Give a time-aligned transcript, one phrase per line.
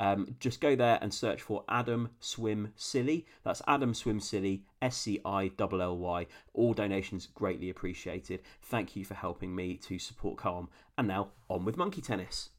[0.00, 3.26] Um, just go there and search for Adam Swim Silly.
[3.44, 6.26] That's Adam Swim Silly, S C I L L Y.
[6.54, 8.40] All donations greatly appreciated.
[8.62, 10.68] Thank you for helping me to support Calm.
[10.96, 12.50] And now on with monkey tennis.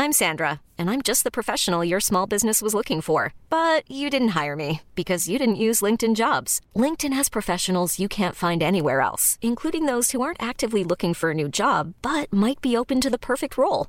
[0.00, 3.34] I'm Sandra, and I'm just the professional your small business was looking for.
[3.50, 6.62] But you didn't hire me because you didn't use LinkedIn jobs.
[6.74, 11.32] LinkedIn has professionals you can't find anywhere else, including those who aren't actively looking for
[11.32, 13.88] a new job but might be open to the perfect role,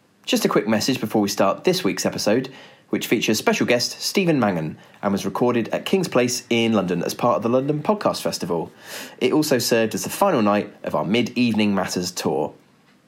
[0.25, 2.51] Just a quick message before we start this week's episode,
[2.89, 7.15] which features special guest Stephen Mangan and was recorded at King's Place in London as
[7.15, 8.71] part of the London Podcast Festival.
[9.19, 12.53] It also served as the final night of our Mid Evening Matters tour.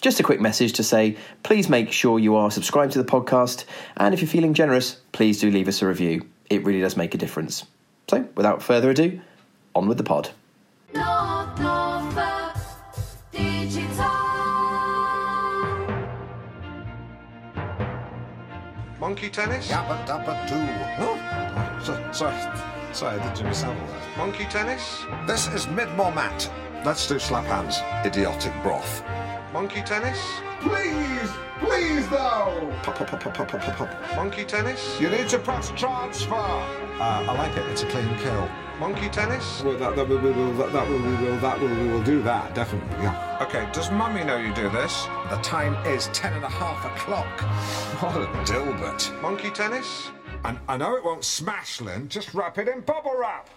[0.02, 3.66] Just a quick message to say please make sure you are subscribed to the podcast,
[3.96, 6.28] and if you're feeling generous, please do leave us a review.
[6.50, 7.64] It really does make a difference.
[8.10, 9.22] So, without further ado,
[9.76, 10.32] on with the pod.
[19.14, 19.68] Monkey tennis?
[19.68, 21.06] Yappa Dappa Doo.
[21.06, 22.36] Oh, so, sorry,
[22.94, 24.18] sorry, I did Jimmy Savile there.
[24.18, 25.06] Monkey tennis?
[25.28, 26.50] This is mid-more mat.
[26.84, 27.78] Let's do slap hands.
[28.04, 29.04] Idiotic broth.
[29.54, 30.20] Monkey tennis?
[30.64, 32.74] Please, please though.
[32.84, 34.16] Pop, pop, pop, pop, pop, pop, pop, pop.
[34.16, 35.00] Monkey tennis?
[35.00, 36.34] You need to press transfer.
[36.34, 37.66] Uh, I like it.
[37.70, 38.50] It's a clean kill.
[38.80, 39.62] Monkey tennis?
[39.64, 42.24] Well, that, that, we will, that, that will, we will, that will, we will do
[42.24, 43.38] that, definitely, yeah.
[43.40, 45.06] Okay, does Mummy know you do this?
[45.30, 47.42] The time is ten and a half o'clock.
[48.02, 49.22] What a dilbert.
[49.22, 50.10] Monkey tennis?
[50.44, 52.10] And I know it won't smash, Lynn.
[52.10, 53.48] Just wrap it in bubble wrap.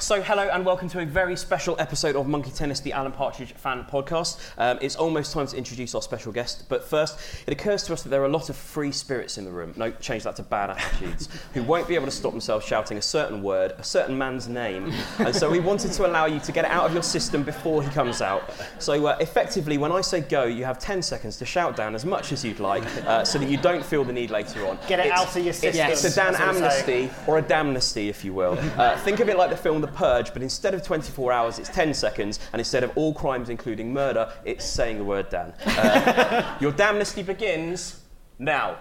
[0.00, 3.52] So, hello and welcome to a very special episode of Monkey Tennis, the Alan Partridge
[3.54, 4.38] fan podcast.
[4.56, 8.04] Um, it's almost time to introduce our special guest, but first, it occurs to us
[8.04, 9.74] that there are a lot of free spirits in the room.
[9.76, 13.02] No, change that to bad attitudes, who won't be able to stop themselves shouting a
[13.02, 14.92] certain word, a certain man's name.
[15.18, 17.82] And so, we wanted to allow you to get it out of your system before
[17.82, 18.52] he comes out.
[18.78, 22.04] So, uh, effectively, when I say go, you have 10 seconds to shout down as
[22.04, 24.78] much as you'd like uh, so that you don't feel the need later on.
[24.86, 27.08] Get it It's- out of your system, It's a Dan that's what we're saying.
[27.08, 28.56] amnesty or a damnesty, if you will.
[28.78, 31.68] Uh, think of it like the film The Purge, but instead of 24 hours, it's
[31.68, 35.52] 10 seconds, and instead of all crimes, including murder, it's saying the word Dan.
[35.66, 38.00] Uh, your damnesty begins
[38.38, 38.78] now.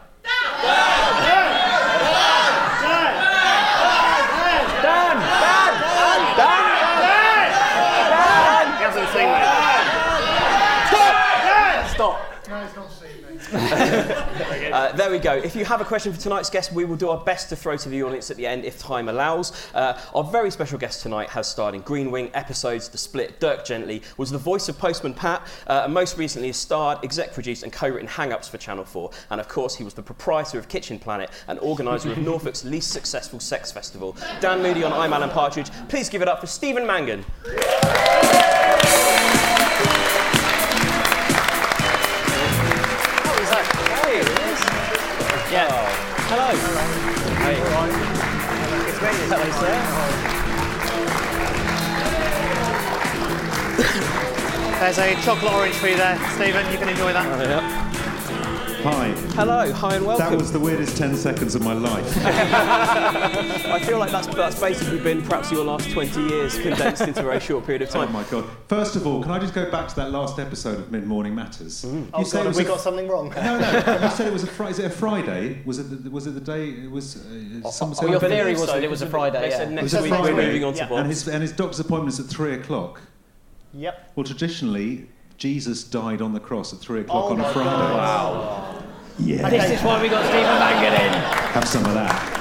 [4.81, 5.17] Dan!
[6.38, 6.78] Dan!
[8.09, 8.78] Dan!
[8.78, 9.38] He hasn't seen it.
[9.38, 9.47] Stop.
[14.68, 15.34] Uh, there we go.
[15.34, 17.78] If you have a question for tonight's guest, we will do our best to throw
[17.78, 19.53] to the audience at the end if time allows.
[19.73, 23.66] Uh, our very special guest tonight has starred in Green Wing episodes, The Split, Dirk
[23.66, 27.64] Gently, was the voice of Postman Pat, uh, and most recently has starred, exec produced,
[27.64, 29.09] and co written Hang Ups for Channel 4.
[29.32, 32.91] And of course, he was the proprietor of Kitchen Planet and organiser of Norfolk's least
[32.91, 34.17] successful sex festival.
[34.41, 35.72] Dan Moody on I'm Alan Partridge.
[35.87, 37.26] Please give it up for Stephen Mangan.
[46.29, 46.52] Hello.
[47.40, 47.56] Hey.
[49.32, 49.76] Hello, sir.
[54.79, 56.70] There's a chocolate orange for you there, Stephen.
[56.70, 57.26] You can enjoy that.
[57.26, 57.86] Oh,
[58.84, 59.09] Hi.
[59.35, 60.29] Hello, hi and welcome.
[60.29, 62.06] That was the weirdest 10 seconds of my life.
[62.26, 67.24] I feel like that's, that's basically been perhaps your last 20 years condensed into a
[67.24, 68.03] very short period of time.
[68.03, 68.14] Oh time.
[68.14, 68.46] my god.
[68.68, 71.34] First of all, can I just go back to that last episode of Mid Morning
[71.35, 71.84] Matters?
[71.84, 73.29] You Oh, said God, have we a- got something wrong?
[73.35, 74.00] No, no.
[74.03, 74.72] You said it was a Friday.
[74.72, 75.62] Is it a Friday?
[75.66, 76.03] Was it?
[76.03, 76.70] The, was it the day?
[76.70, 77.16] It was.
[77.26, 79.58] Uh, some, oh, your theory was that it was a Friday, They yeah.
[79.58, 80.46] said It next was a week we're Friday.
[80.46, 80.90] moving on to Yeah.
[80.90, 81.00] Bob.
[81.00, 83.02] and his and his doctor's appointment is at three o'clock.
[83.73, 84.12] Yep.
[84.16, 87.69] Well, traditionally, Jesus died on the cross at three o'clock Oh on a Friday.
[87.69, 87.97] God.
[87.97, 88.84] Wow.
[89.19, 89.49] Yeah.
[89.49, 91.13] This is why we got Stephen Mangan in.
[91.53, 92.34] Have some of that.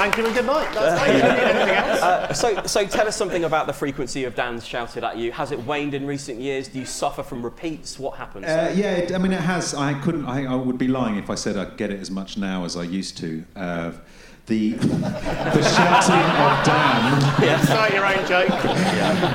[0.00, 0.72] Thank you and good night.
[0.72, 1.14] That's it.
[1.14, 2.00] You don't need anything else.
[2.00, 5.30] Uh, so, so tell us something about the frequency of Dan's shouted at you.
[5.32, 6.68] Has it waned in recent years?
[6.68, 7.98] Do you suffer from repeats?
[7.98, 8.46] What happens?
[8.46, 9.74] Uh, yeah, it, I mean, it has.
[9.74, 10.24] I couldn't.
[10.24, 12.76] I, I would be lying if I said I get it as much now as
[12.76, 13.44] I used to.
[13.54, 13.92] Uh,
[14.50, 17.64] the the shouting of Dan.
[17.64, 18.48] Start your own joke.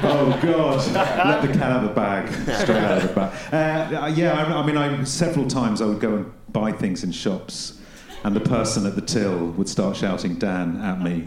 [0.03, 0.85] Oh God!
[0.93, 2.27] Let the cat out of the bag.
[2.61, 3.53] Straight out of the bag.
[3.53, 7.11] Uh, yeah, I, I mean, I, several times I would go and buy things in
[7.13, 7.79] shops,
[8.25, 11.25] and the person at the till would start shouting Dan at me.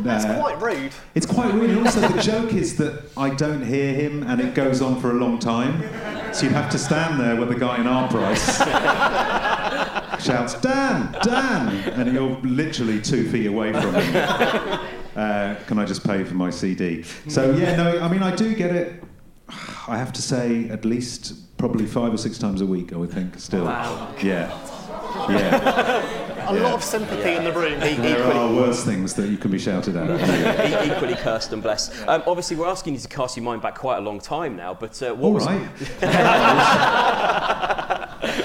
[0.00, 0.92] That's Uh, quite rude.
[1.14, 1.70] It's quite rude.
[1.70, 5.10] And also, the joke is that I don't hear him, and it goes on for
[5.10, 5.82] a long time.
[6.34, 8.60] So you have to stand there with the guy in Our Price
[10.20, 14.80] shouts, "Dan, Dan," and you're literally two feet away from him.
[15.16, 17.02] Uh, can I just pay for my CD?
[17.28, 19.02] So yeah, no, I mean, I do get it.
[19.88, 22.92] I have to say, at least probably five or six times a week.
[22.92, 23.64] I would think still.
[23.64, 24.14] Wow.
[24.22, 24.56] Yeah.
[25.28, 26.50] Yeah.
[26.50, 27.80] A lot of sympathy in the room.
[27.80, 30.08] There are worse things that you can be shouted at.
[30.88, 31.92] E- equally cursed and blessed.
[32.06, 34.72] Um, obviously, we're asking you to cast your mind back quite a long time now,
[34.72, 35.68] but uh, what All was right.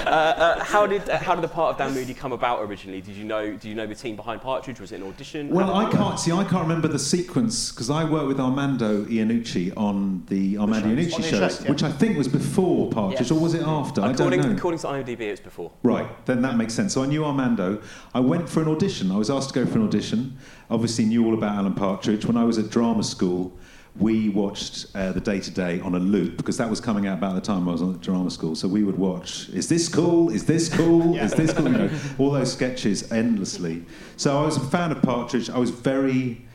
[0.06, 3.00] Uh, uh, how did uh, how did the part of Dan Moody come about originally?
[3.00, 4.80] Did you know did you know the team behind Partridge?
[4.80, 5.48] Was it an audition?
[5.48, 6.30] Well, I can't see.
[6.32, 10.96] I can't remember the sequence because I worked with Armando Iannucci on the Armando shows.
[10.96, 11.70] Iannucci On the shows, shows, yeah.
[11.70, 13.30] which I think was before Partridge, Yes.
[13.30, 14.00] or was it after?
[14.00, 14.50] I don't know.
[14.52, 15.72] according to IMDb, it was before.
[15.82, 16.94] Right, then that makes sense.
[16.94, 17.82] So I knew Armando.
[18.14, 19.10] I went for an audition.
[19.10, 20.38] I was asked to go for an audition.
[20.70, 22.26] Obviously, knew all about Alan Partridge.
[22.26, 23.52] When I was at drama school,
[23.98, 27.34] we watched uh, the Day Today on a loop because that was coming out about
[27.34, 28.54] the time I was at drama school.
[28.54, 29.48] So we would watch.
[29.50, 30.30] Is this cool?
[30.30, 31.16] Is this cool?
[31.18, 31.70] Is this cool?
[31.70, 33.84] You know, all those sketches endlessly.
[34.16, 35.48] So I was a fan of Partridge.
[35.48, 36.46] I was very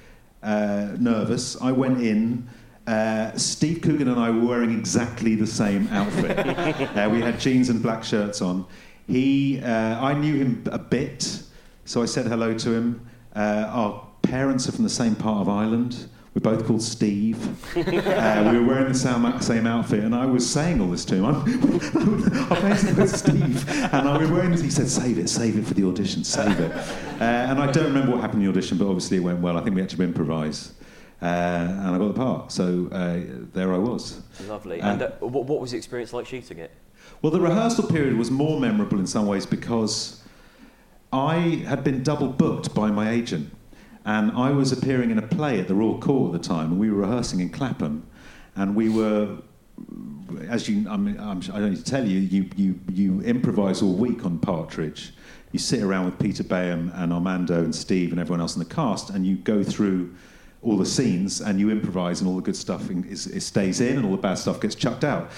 [0.43, 1.59] uh, nervous.
[1.61, 2.47] I went in.
[2.87, 6.37] Uh, Steve Coogan and I were wearing exactly the same outfit.
[6.97, 8.65] uh, we had jeans and black shirts on.
[9.07, 11.43] He, uh, I knew him a bit,
[11.85, 13.07] so I said hello to him.
[13.35, 16.07] Uh, our parents are from the same part of Ireland.
[16.33, 17.37] We're both called Steve.
[18.11, 21.15] Uh, we were wearing the same, same outfit, and I was saying all this to
[21.15, 21.25] him.
[21.25, 24.61] I'm, I'm basically Steve, and I was wearing this.
[24.61, 26.71] He said, "Save it, save it for the audition, save it."
[27.21, 29.55] Uh, and I don't remember what happened in the audition, but obviously it went well.
[29.55, 30.73] I think we had to improvise,
[31.21, 32.51] uh, and I got the part.
[32.51, 33.19] So uh,
[33.53, 34.21] there I was.
[34.47, 34.81] Lovely.
[34.81, 36.71] Um, and uh, what, what was the experience like shooting it?
[37.21, 40.23] Well, the rehearsal period was more memorable in some ways because
[41.13, 43.53] I had been double booked by my agent,
[44.05, 46.79] and I was appearing in a play at the Royal Court at the time, and
[46.79, 48.05] we were rehearsing in Clapham,
[48.55, 49.37] and we were.
[50.47, 53.81] As you, I, mean, I'm, I don't need to tell you, you, you, you improvise
[53.81, 55.13] all week on Partridge.
[55.51, 58.73] You sit around with Peter Baynham and Armando and Steve and everyone else in the
[58.73, 60.13] cast, and you go through
[60.61, 64.05] all the scenes and you improvise, and all the good stuff is, stays in, and
[64.05, 65.31] all the bad stuff gets chucked out.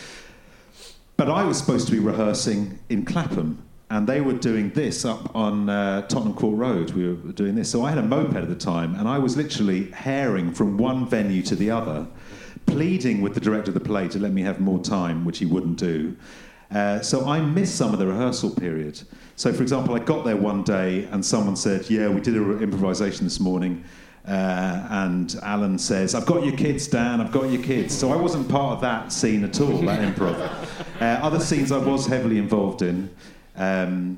[1.18, 3.64] But I was supposed to be rehearsing in Clapham,
[3.94, 6.92] and they were doing this up on uh, Tottenham Court Road.
[6.94, 7.70] We were doing this.
[7.70, 11.08] So I had a moped at the time, and I was literally herring from one
[11.08, 12.08] venue to the other,
[12.66, 15.46] pleading with the director of the play to let me have more time, which he
[15.46, 16.18] wouldn't do.
[16.72, 19.00] Uh, so I missed some of the rehearsal period.
[19.36, 22.64] So, for example, I got there one day, and someone said, "Yeah, we did an
[22.64, 23.84] improvisation this morning."
[24.28, 27.94] Uh, and Alan says, I've got your kids, Dan, I've got your kids.
[27.94, 30.40] So I wasn't part of that scene at all, that improv.
[31.02, 33.14] Uh, other scenes I was heavily involved in,
[33.56, 34.18] um,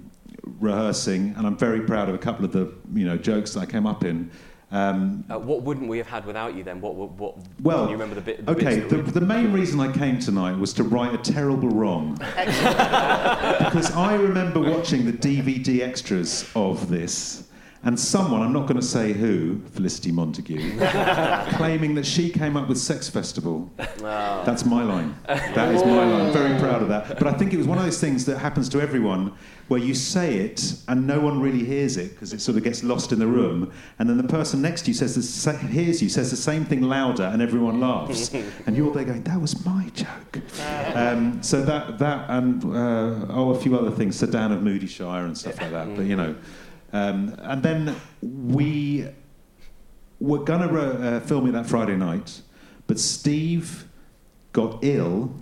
[0.60, 3.66] rehearsing, and I'm very proud of a couple of the you know, jokes that I
[3.66, 4.32] came up in.
[4.72, 6.82] Um, Uh, what wouldn't we have had without you then?
[6.82, 8.46] What, what, what well, you remember the bit?
[8.46, 12.16] The okay, the, the main reason I came tonight was to right a terrible wrong.
[12.18, 17.48] because I remember watching the DVD extras of this,
[17.86, 20.80] and someone, I'm not going to say who, Felicity Montague,
[21.56, 23.72] claiming that she came up with Sex Festival.
[23.78, 25.16] That's my line.
[25.28, 26.22] That is my line.
[26.22, 27.20] I'm very proud of that.
[27.20, 29.34] But I think it was one of those things that happens to everyone
[29.68, 32.84] where you say it and no one really hears it because it sort of gets
[32.84, 33.72] lost in the room.
[34.00, 36.82] And then the person next to you says the hears you, says the same thing
[36.82, 38.34] louder, and everyone laughs.
[38.66, 40.10] and you're there going, that was my joke.
[40.96, 45.26] Um, so that, that and, uh, oh, a few other things, Sedan of Moody Shire
[45.26, 45.94] and stuff like that.
[45.96, 46.36] But, you know.
[46.96, 49.06] Um, and then we
[50.22, 52.42] were going to uh, film it that Friday night,
[52.88, 53.86] but Steve
[54.54, 55.36] got ill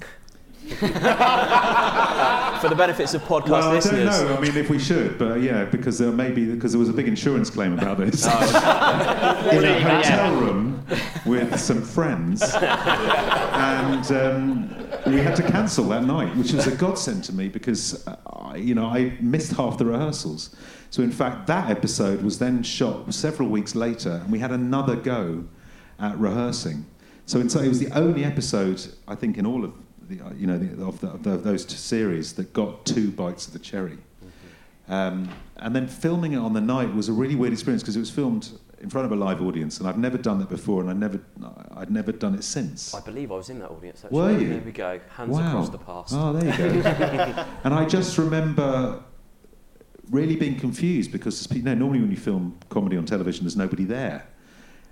[0.79, 4.17] For the benefits of podcast well, I listeners.
[4.17, 4.37] don't know.
[4.37, 6.93] I mean, if we should, but yeah, because there may be because there was a
[6.93, 8.25] big insurance claim about this.
[8.25, 10.85] Oh, In a hotel room
[11.25, 14.73] with some friends, and um,
[15.05, 18.55] we had to cancel that night, which was a godsend to me because uh, I,
[18.55, 20.55] you know I missed half the rehearsals.
[20.93, 24.95] So in fact, that episode was then shot several weeks later, and we had another
[24.95, 25.43] go
[25.97, 26.85] at rehearsing.
[27.25, 29.73] So so it was the only episode I think in all of
[30.07, 33.09] the uh, you know the, of, the, of the, those two series that got two
[33.09, 33.97] bites of the cherry.
[34.87, 37.99] Um, and then filming it on the night was a really weird experience because it
[37.99, 40.91] was filmed in front of a live audience, and I've never done that before, and
[40.91, 41.19] I never,
[41.75, 42.93] I'd never done it since.
[42.93, 44.05] I believe I was in that audience.
[44.05, 44.19] Actually.
[44.19, 44.49] Were you?
[44.49, 44.99] There we go.
[45.15, 45.47] Hands Wow.
[45.47, 46.13] across the past.
[46.15, 46.89] Oh, there you go.
[47.63, 49.01] and I just remember
[50.09, 53.83] really being confused because you know, normally when you film comedy on television, there's nobody
[53.83, 54.27] there,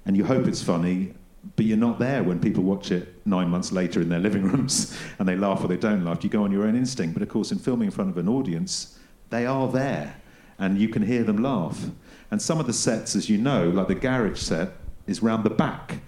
[0.06, 1.14] and you hope it's funny,
[1.56, 4.98] but you're not there when people watch it nine months later in their living rooms
[5.20, 6.24] and they laugh or they don't laugh.
[6.24, 8.28] You go on your own instinct, but of course, in filming in front of an
[8.28, 9.00] audience,
[9.30, 10.16] they are there,
[10.60, 11.86] and you can hear them laugh.
[12.30, 14.70] And some of the sets, as you know, like the garage set,
[15.08, 16.00] is round the back.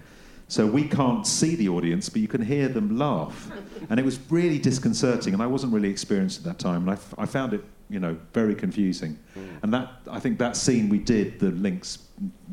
[0.48, 3.50] So we can't see the audience, but you can hear them laugh.
[3.88, 6.82] And it was really disconcerting, and I wasn't really experienced at that time.
[6.82, 9.18] And I, f- I found it, you know, very confusing.
[9.62, 11.98] And that, I think that scene we did, the Lynx,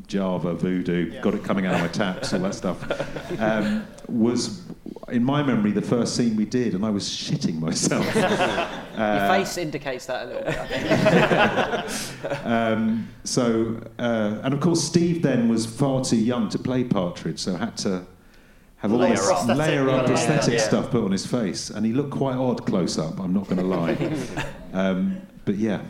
[0.08, 4.64] Java, Voodoo, got it coming out of my taps, all that stuff, um, was,
[5.10, 8.06] in my memory, the first scene we did, and I was shitting myself.
[8.16, 8.26] Your
[8.98, 10.58] Uh, face indicates that a little bit.
[10.60, 12.46] I think.
[12.46, 17.40] um, so, uh, and of course, Steve then was far too young to play Partridge,
[17.40, 18.06] so had to
[18.82, 19.58] have all Layer this up.
[19.58, 20.08] layer up Yeah.
[20.08, 20.60] prosthetic Yeah.
[20.60, 23.20] stuff put on his face, and he looked quite odd close up.
[23.20, 23.96] I'm not going to lie,
[24.74, 25.82] um, but yeah.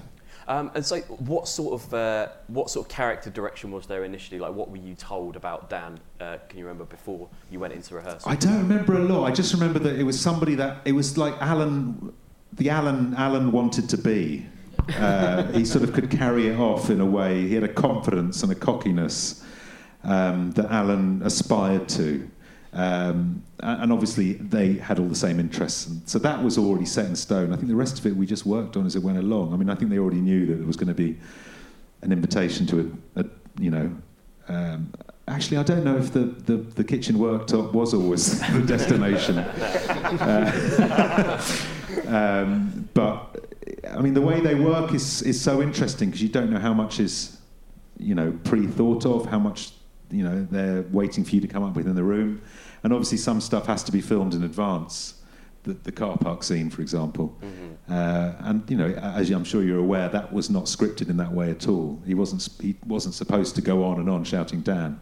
[0.48, 4.40] Um, and so, what sort of uh, what sort of character direction was there initially?
[4.40, 6.00] Like, what were you told about Dan?
[6.20, 8.30] Uh, can you remember before you went into rehearsal?
[8.30, 9.24] I don't remember a lot.
[9.26, 12.12] I just remember that it was somebody that it was like Alan,
[12.54, 14.46] the Alan Alan wanted to be.
[15.00, 17.48] Uh, he sort of could carry it off in a way.
[17.48, 19.46] He had a confidence and a cockiness
[20.04, 22.28] um, that Alan aspired to.
[22.74, 25.88] Um, and obviously, they had all the same interests.
[25.88, 27.52] And so that was already set in stone.
[27.52, 29.54] I think the rest of it we just worked on as it went along.
[29.54, 31.18] I mean, I think they already knew that there was going to be
[32.02, 33.26] an invitation to a, a
[33.60, 33.92] you know.
[34.48, 34.94] Um,
[35.28, 39.40] actually, I don't know if the, the, the kitchen worktop was always the destination.
[39.40, 41.42] Uh,
[42.08, 43.46] um, but
[43.90, 46.74] I mean, the way they work is is so interesting because you don't know how
[46.74, 47.38] much is
[47.98, 49.72] you know pre-thought of, how much
[50.12, 52.42] you know they're waiting for you to come up with in the room,
[52.84, 55.16] and obviously some stuff has to be filmed in advance.
[55.64, 57.38] The, the car park scene, for example,
[57.88, 61.32] uh, and you know, as I'm sure you're aware, that was not scripted in that
[61.32, 62.02] way at all.
[62.04, 65.00] He wasn't he wasn't supposed to go on and on shouting Dan.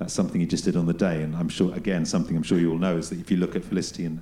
[0.00, 2.58] That's something he just did on the day, and I'm sure again something I'm sure
[2.58, 4.20] you all know is that if you look at Felicity and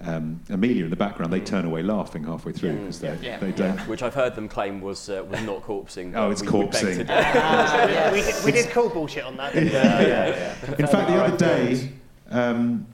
[0.00, 3.78] um, Amelia in the background, they turn away laughing halfway through because they, they don't.
[3.88, 6.12] Which I've heard them claim was uh, was not corpsing.
[6.14, 6.96] Oh, it's we- we corpsing.
[6.96, 7.12] to differ.
[7.12, 9.54] yeah, we, did, we did call bullshit on that.
[9.54, 10.84] Didn't we?
[10.84, 11.92] In fact, the other day,
[12.30, 12.86] um,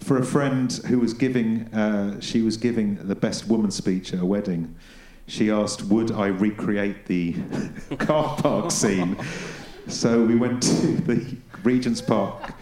[0.00, 4.20] for a friend who was giving, uh, she was giving the best woman speech at
[4.20, 4.74] a wedding.
[5.26, 7.34] She asked, "Would I recreate the
[7.98, 9.16] car park scene?"
[9.88, 12.52] So we went to the Regent's Park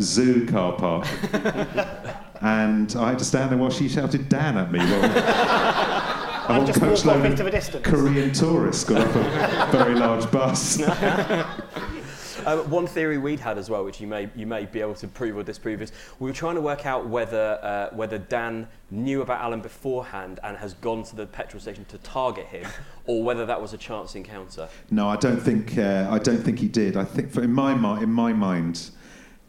[0.00, 1.06] Zoo car park,
[2.40, 4.80] and I had to stand there while she shouted "Dan" at me.
[4.80, 7.86] While just coach walk off into the distance.
[7.86, 10.80] Korean tourists got off a very large bus.
[12.46, 15.06] Uh, one theory we'd had as well, which you may you may be able to
[15.06, 19.20] prove or disprove, is we were trying to work out whether uh, whether Dan knew
[19.20, 22.66] about Alan beforehand and has gone to the petrol station to target him,
[23.06, 24.66] or whether that was a chance encounter.
[24.90, 25.76] No, I don't think.
[25.76, 26.96] Uh, I don't think he did.
[26.96, 28.92] I think, for, in my in my mind,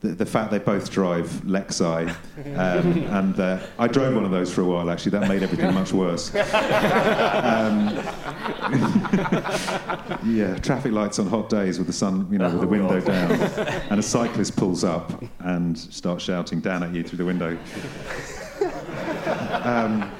[0.02, 2.10] the, the fact they both drive Lexi,
[2.58, 4.90] um, and uh, I drove one of those for a while.
[4.90, 6.32] Actually, that made everything much worse.
[7.40, 7.88] Um,
[10.26, 13.32] yeah, traffic lights on hot days with the sun, you know, with the window down,
[13.32, 17.58] and a cyclist pulls up and starts shouting down at you through the window.
[19.64, 20.12] Um,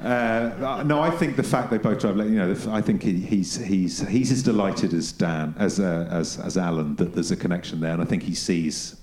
[0.00, 3.56] uh, no, I think the fact they both drive, you know, I think he, he's
[3.56, 7.80] he's he's as delighted as Dan as uh, as as Alan that there's a connection
[7.80, 8.96] there, and I think he sees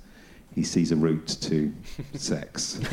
[0.53, 1.73] he sees a route to
[2.13, 2.77] sex.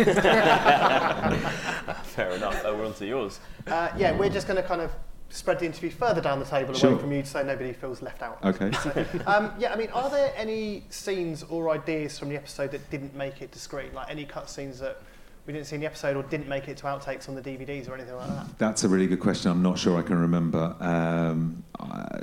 [2.02, 2.64] Fair enough.
[2.64, 3.38] Uh, we're on to yours.
[3.66, 4.90] Uh, yeah, we're just going to kind of
[5.30, 6.90] spread the interview further down the table Sure.
[6.90, 8.38] away from you so nobody feels left out.
[8.44, 8.71] Okay.
[8.82, 12.90] So, um, yeah, I mean, are there any scenes or ideas from the episode that
[12.90, 13.94] didn't make it to screen?
[13.94, 15.00] Like any cut scenes that
[15.46, 17.88] we didn't see in the episode or didn't make it to outtakes on the DVDs
[17.88, 18.58] or anything like that?
[18.58, 19.50] That's a really good question.
[19.50, 20.76] I'm not sure I can remember.
[20.78, 22.18] Um, I,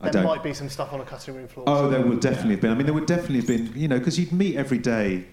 [0.00, 1.64] I There might be some stuff on a cutting room floor.
[1.68, 2.70] Oh, there would definitely have been.
[2.70, 5.26] I mean, there would definitely have been, you know, because you'd meet every day.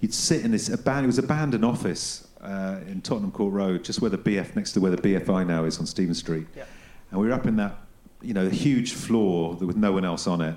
[0.00, 4.00] you'd sit in this abandoned, it was abandoned office uh, in Tottenham Court Road, just
[4.00, 6.46] where the BF, next to where the BFI now is on Stephen Street.
[6.56, 6.64] Yeah.
[7.10, 7.76] And we were up in that,
[8.20, 10.56] you know, huge floor with no one else on it.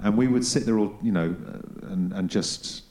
[0.00, 2.82] And we would sit there all, you know, uh, and, and just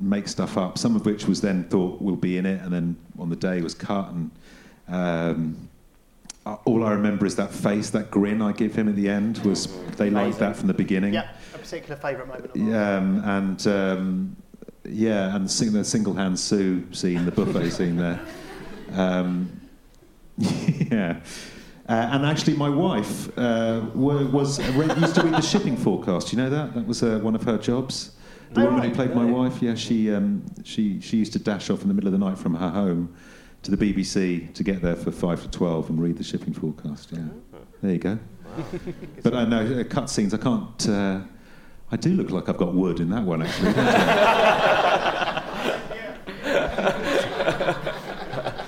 [0.00, 2.96] make stuff up, some of which was then thought will be in it, and then
[3.18, 4.10] on the day was cut.
[4.10, 4.30] And
[4.88, 5.68] um,
[6.64, 9.68] all I remember is that face, that grin I give him at the end was
[9.96, 11.14] they liked that from the beginning.
[11.14, 12.50] Yeah, a particular favourite moment.
[12.54, 14.36] Yeah, um, and um,
[14.84, 18.20] yeah, and sing, the single hand Sue scene, the buffet scene there.
[18.92, 19.60] Um,
[20.38, 21.20] yeah.
[21.88, 26.32] Uh, and actually, my wife uh, wa- was used to read the shipping forecast.
[26.32, 26.74] You know that?
[26.74, 28.12] That was uh, one of her jobs.
[28.52, 31.82] The woman who played my wife, yeah, she, um, she, she used to dash off
[31.82, 33.14] in the middle of the night from her home
[33.62, 37.10] to the BBC to get there for five to twelve and read the shipping forecast.
[37.12, 37.24] Yeah,
[37.82, 38.18] there you go.
[39.22, 40.32] but I know uh, cut scenes.
[40.32, 40.88] I can't.
[40.88, 41.20] Uh,
[41.90, 43.72] I do look like I've got wood in that one, actually.
[43.72, 45.44] don't I?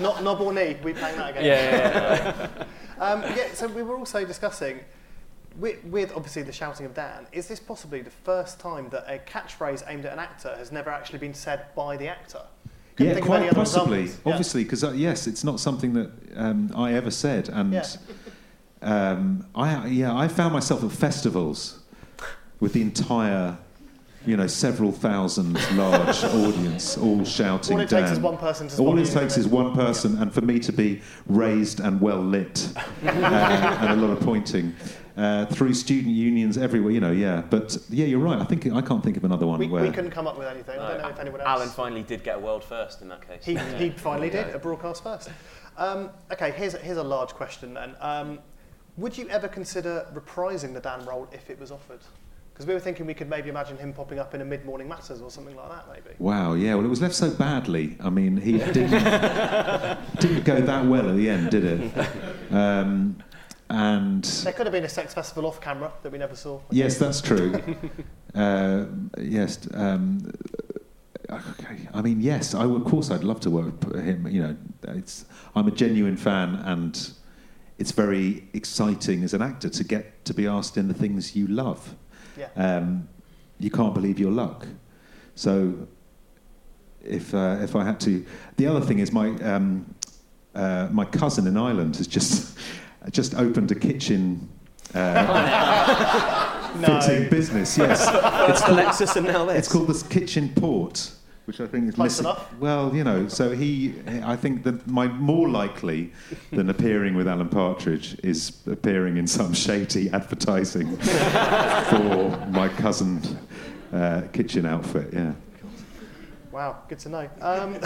[0.01, 0.77] Not knob or knee.
[0.83, 1.45] We playing that again.
[1.45, 2.49] Yeah,
[2.99, 3.53] um, yeah.
[3.55, 4.81] So we were also discussing.
[5.59, 9.19] With, with obviously the shouting of Dan, is this possibly the first time that a
[9.19, 12.43] catchphrase aimed at an actor has never actually been said by the actor?
[12.97, 14.01] Couldn't yeah, think of any quite other possibly.
[14.03, 14.27] examples.
[14.27, 14.33] Yeah.
[14.33, 17.85] Obviously, because uh, yes, it's not something that um, I ever said, and Yeah.
[18.83, 21.81] um, I yeah, I found myself at festivals
[22.61, 23.57] with the entire,
[24.27, 28.03] you know, several thousand large audience all shouting All it down.
[28.03, 30.73] takes is one person to All it takes is one person, and for me to
[30.73, 32.69] be raised and well lit,
[33.05, 34.75] uh, and a lot of pointing.
[35.17, 37.43] Uh, through student unions everywhere, you know, yeah.
[37.51, 38.39] But yeah, you're right.
[38.41, 40.47] I think I can't think of another one We, where we couldn't come up with
[40.47, 40.79] anything.
[40.79, 41.49] I don't know if anyone else.
[41.49, 43.45] Alan finally did get a world first in that case.
[43.45, 43.79] He, Yeah.
[43.79, 45.31] he finally did, a broadcast first.
[45.77, 47.97] Um, okay, here's, here's a large question then.
[48.01, 48.39] Um,
[48.97, 52.01] would you ever consider reprising the Dan role if it was offered?
[52.53, 54.87] Because we were thinking we could maybe imagine him popping up in a Mid Morning
[54.87, 56.15] Matters or something like that, maybe.
[56.19, 56.75] Wow, yeah.
[56.75, 57.97] Well, it was left so badly.
[58.01, 58.91] I mean, he didn't
[60.21, 62.07] didn't go that well at the end, did it?
[62.51, 63.17] Um,
[63.71, 66.61] and There could have been a sex festival off camera that we never saw.
[66.71, 67.53] yes, that's true.
[68.33, 68.85] Uh,
[69.19, 69.59] yes.
[69.75, 70.33] Um,
[71.29, 71.89] okay.
[71.93, 72.55] I mean, yes.
[72.55, 74.25] I, of course, I'd love to work with him.
[74.29, 75.25] You know, it's.
[75.57, 77.11] I'm a genuine fan, and
[77.79, 81.49] it's very exciting as an actor to get to be asked in the things you
[81.49, 81.97] love.
[82.39, 82.51] Yeah.
[82.55, 83.09] Um,
[83.59, 84.65] you can't believe your luck.
[85.35, 85.89] So
[87.03, 88.25] if uh, if I had to,
[88.59, 89.93] the other thing is my um,
[90.55, 92.57] uh, my cousin in Ireland has just
[93.11, 94.49] just opened a kitchen.
[94.95, 97.01] Uh, No.
[97.01, 98.01] fitting business, yes.
[98.49, 99.59] it's called- Alexis and now this.
[99.59, 101.11] It's called the Kitchen Port,
[101.47, 102.27] which I think is Close missing.
[102.27, 102.55] enough.
[102.61, 106.13] Well, you know, so he, I think that my more likely
[106.53, 110.97] than appearing with Alan Partridge is appearing in some shady advertising
[111.89, 113.21] for my cousin
[113.93, 115.13] uh, kitchen outfit.
[115.13, 115.33] Yeah.
[116.53, 117.29] Wow, good to know.
[117.41, 117.79] Um,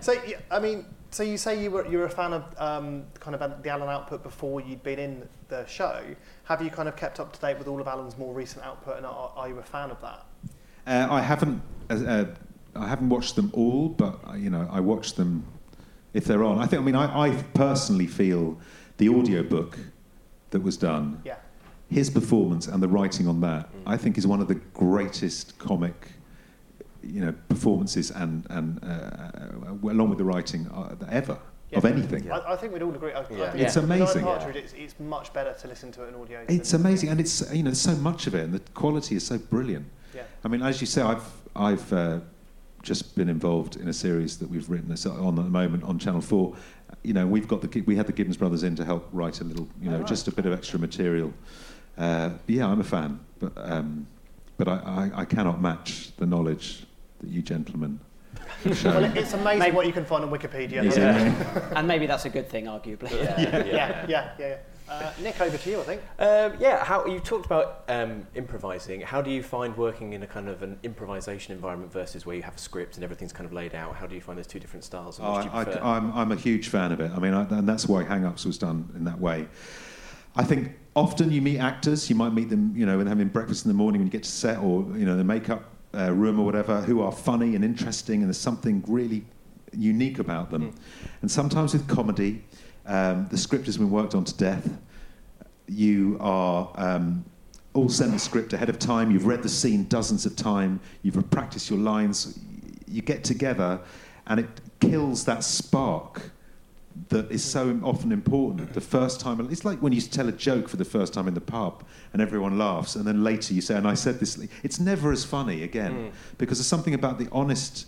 [0.00, 0.14] so,
[0.50, 3.62] I mean, so you say you were you were a fan of um, kind of
[3.62, 6.02] the Alan output before you'd been in the show.
[6.44, 8.96] Have you kind of kept up to date with all of Alan's more recent output,
[8.98, 10.24] and are, are you a fan of that?
[10.86, 12.24] Uh, I haven't, uh, uh,
[12.76, 15.44] I haven't watched them all, but uh, you know, I watch them
[16.14, 16.58] if they're on.
[16.58, 16.82] I think.
[16.82, 18.58] I mean, I, I personally feel
[18.98, 19.78] the audiobook
[20.50, 21.36] that was done, Yeah.
[21.90, 26.12] his performance and the writing on that, I think is one of the greatest comic,
[27.02, 31.38] you know, performances and and uh, uh, along with the writing uh, ever
[31.72, 31.90] of Yeah.
[31.90, 32.30] anything.
[32.30, 33.12] I, I think we'd all agree.
[33.12, 34.22] I, I think It's amazing.
[34.22, 36.44] Alan Partridge, it's, it's much better to listen to it in audio.
[36.48, 39.24] It's amazing, and it's you know there's so much of it, and the quality is
[39.26, 39.86] so brilliant.
[40.14, 40.22] Yeah.
[40.44, 42.20] I mean, as you say, I've I've uh,
[42.82, 45.98] just been involved in a series that we've written that's on at the moment on
[45.98, 46.56] Channel Four.
[47.02, 49.44] You know, we've got the we had the Gibbons brothers in to help write a
[49.44, 50.08] little, you know, Oh, right.
[50.08, 51.32] just a bit of extra material.
[51.98, 54.06] Uh, yeah, I'm a fan, but um,
[54.56, 56.84] but I, I, I cannot match the knowledge
[57.20, 58.84] that you gentlemen have.
[58.84, 60.84] Well, it's amazing Maybe- what you can find on Wikipedia.
[60.84, 61.02] Is it?
[61.76, 63.10] and maybe that's a good thing, arguably.
[63.10, 64.30] Yeah, yeah, yeah, yeah.
[64.38, 64.56] yeah.
[64.88, 66.02] Uh, Nick, over to you, I think.
[66.18, 69.02] Um, yeah, how you talked about um, improvising.
[69.02, 72.42] How do you find working in a kind of an improvisation environment versus where you
[72.42, 73.96] have a script and everything's kind of laid out?
[73.96, 75.20] How do you find those two different styles?
[75.22, 77.10] Oh, which do I, am I'm a huge fan of it.
[77.14, 79.46] I mean, I, and that's why Hang Ups was done in that way.
[80.36, 83.28] I think often you meet actors, you might meet them, you know, when they're having
[83.28, 86.12] breakfast in the morning when you get to set or, you know, the makeup uh,
[86.12, 89.24] room or whatever, who are funny and interesting and there's something really
[89.72, 90.74] unique about them.
[91.22, 92.44] And sometimes with comedy,
[92.86, 94.78] um, the script has been worked on to death.
[95.66, 97.24] You are um,
[97.74, 99.10] all sent the script ahead of time.
[99.10, 100.80] You've read the scene dozens of times.
[101.02, 102.38] You've practiced your lines.
[102.86, 103.80] You get together,
[104.26, 104.48] and it
[104.80, 106.30] kills that spark
[107.10, 108.72] that is so often important.
[108.74, 111.34] The first time, it's like when you tell a joke for the first time in
[111.34, 114.80] the pub and everyone laughs, and then later you say, and I said this, it's
[114.80, 116.12] never as funny again Mm.
[116.38, 117.86] because there's something about the honest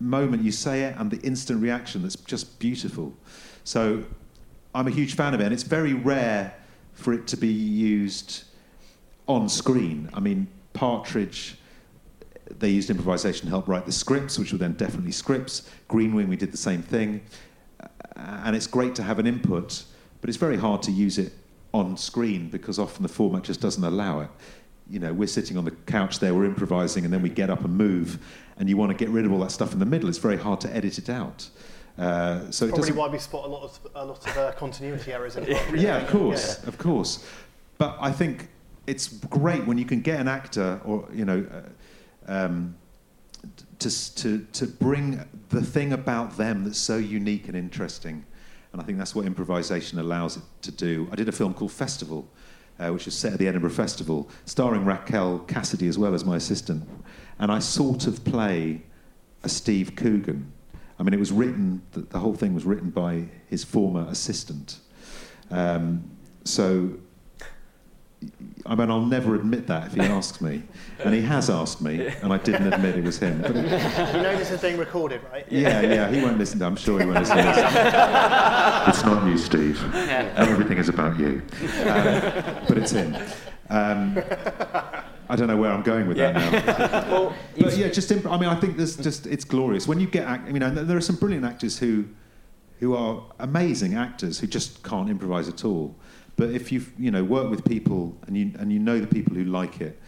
[0.00, 3.14] moment you say it and the instant reaction that's just beautiful.
[3.62, 4.04] So
[4.74, 6.54] I'm a huge fan of it, and it's very rare
[6.94, 8.44] for it to be used
[9.28, 10.10] on screen.
[10.12, 11.56] I mean, Partridge,
[12.58, 15.70] they used improvisation to help write the scripts, which were then definitely scripts.
[15.88, 17.20] Green Wing, we did the same thing.
[18.16, 19.84] And it's great to have an input,
[20.20, 21.32] but it's very hard to use it
[21.72, 24.30] on screen because often the format just doesn't allow it.
[24.88, 27.64] You know, we're sitting on the couch there, we're improvising, and then we get up
[27.64, 28.18] and move,
[28.58, 30.08] and you want to get rid of all that stuff in the middle.
[30.08, 31.48] It's very hard to edit it out.
[31.98, 35.36] Uh, so Probably why we spot a lot of a lot of uh, continuity errors
[35.36, 35.74] in it.
[35.80, 37.24] Yeah, of course, of course.
[37.78, 38.48] But I think
[38.86, 41.46] it's great when you can get an actor, or you know,
[42.28, 42.76] uh, um,
[43.84, 48.24] to to to bring the thing about them that's so unique and interesting.
[48.72, 51.08] And I think that's what improvisation allows it to do.
[51.12, 52.28] I did a film called Festival,
[52.80, 56.36] uh, which was set at the Edinburgh Festival, starring Raquel Cassidy as well as my
[56.36, 56.88] assistant.
[57.38, 58.82] And I sort of play
[59.44, 60.52] a Steve Coogan.
[60.98, 64.78] I mean, it was written, the, the whole thing was written by his former assistant.
[65.50, 66.10] Um,
[66.44, 66.94] so,
[68.66, 70.62] I mean, I'll never admit that if he asks me.
[71.04, 73.42] And he has asked me, and I didn't admit it was him.
[73.42, 75.44] But it- you know this is being recorded, right?
[75.50, 77.56] yeah, yeah, he won't listen to I'm sure he won't listen to this.
[78.88, 79.82] it's not you, Steve.
[79.94, 81.42] And everything is about you.
[81.62, 83.16] Um, but it's him.
[83.70, 84.18] Um,
[85.28, 87.10] I don't know where I'm going with that now.
[87.12, 90.06] well, but yeah, just imp- I mean, I think there's just it's glorious when you
[90.06, 90.26] get.
[90.26, 92.04] Act- I mean, there are some brilliant actors who
[92.80, 95.94] who are amazing actors who just can't improvise at all.
[96.36, 99.34] But if you you know work with people and you and you know the people
[99.34, 99.98] who like it,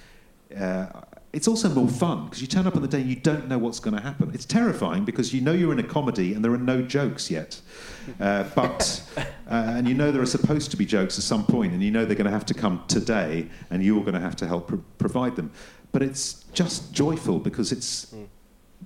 [0.59, 0.87] uh,
[1.33, 3.59] it's also more fun because you turn up on the day and you don't know
[3.59, 4.31] what's going to happen.
[4.33, 7.61] It's terrifying because you know you're in a comedy and there are no jokes yet,
[8.21, 11.73] uh, but uh, and you know there are supposed to be jokes at some point
[11.73, 14.37] and you know they're going to have to come today and you're going to have
[14.37, 15.53] to help pro- provide them.
[15.93, 18.15] But it's just joyful because it's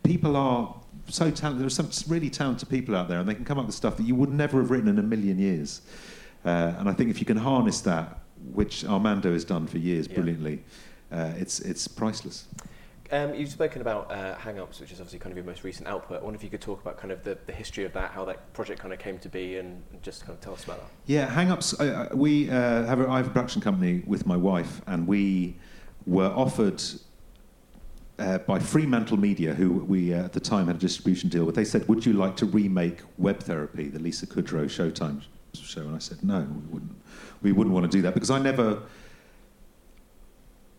[0.02, 0.74] people are
[1.08, 1.60] so talented.
[1.60, 3.96] There are some really talented people out there, and they can come up with stuff
[3.96, 5.82] that you would never have written in a million years.
[6.44, 8.20] Uh, and I think if you can harness that,
[8.52, 10.62] which Armando has done for years brilliantly,
[11.12, 12.46] uh, it's it's priceless.
[13.12, 15.88] Um, you've spoken about uh, Hang Ups, which is obviously kind of your most recent
[15.88, 16.20] output.
[16.20, 18.24] I wonder if you could talk about kind of the, the history of that, how
[18.26, 20.86] that project kind of came to be, and just kind of tell us about that.
[21.06, 21.78] Yeah, Hang Ups.
[21.78, 25.08] Uh, uh, we uh, have a, I have a production company with my wife, and
[25.08, 25.56] we
[26.06, 26.80] were offered
[28.20, 31.56] uh, by Fremantle Media, who we uh, at the time had a distribution deal with.
[31.56, 35.22] They said, "Would you like to remake Web Therapy, the Lisa Kudrow Showtime
[35.58, 36.96] show?" And I said, "No, we wouldn't.
[37.42, 38.82] We wouldn't want to do that because I never."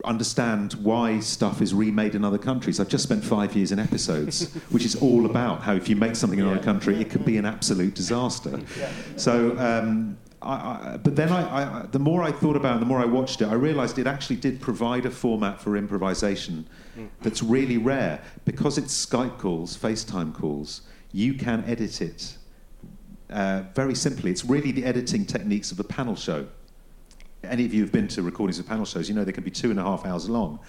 [0.04, 2.80] understand why stuff is remade in other countries.
[2.80, 6.16] I've just spent five years in episodes, which is all about how if you make
[6.16, 8.60] something in another country, it could be an absolute disaster.
[9.18, 12.86] So, um, I, I, but then I, I, the more I thought about it, the
[12.86, 16.68] more I watched it, I realised it actually did provide a format for improvisation
[17.22, 20.82] that's really rare because it's Skype calls, FaceTime calls.
[21.12, 22.38] You can edit it
[23.32, 24.32] uh, very simply.
[24.32, 26.48] It's really the editing techniques of a panel show
[27.44, 29.52] any of you who've been to recordings of panel shows, you know they can be
[29.52, 30.60] two and a half hours long.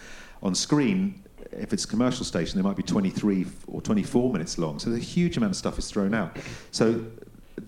[0.43, 1.23] On screen,
[1.53, 4.79] if it's a commercial station, they might be 23 or 24 minutes long.
[4.79, 6.37] So a huge amount of stuff is thrown out.
[6.71, 7.05] So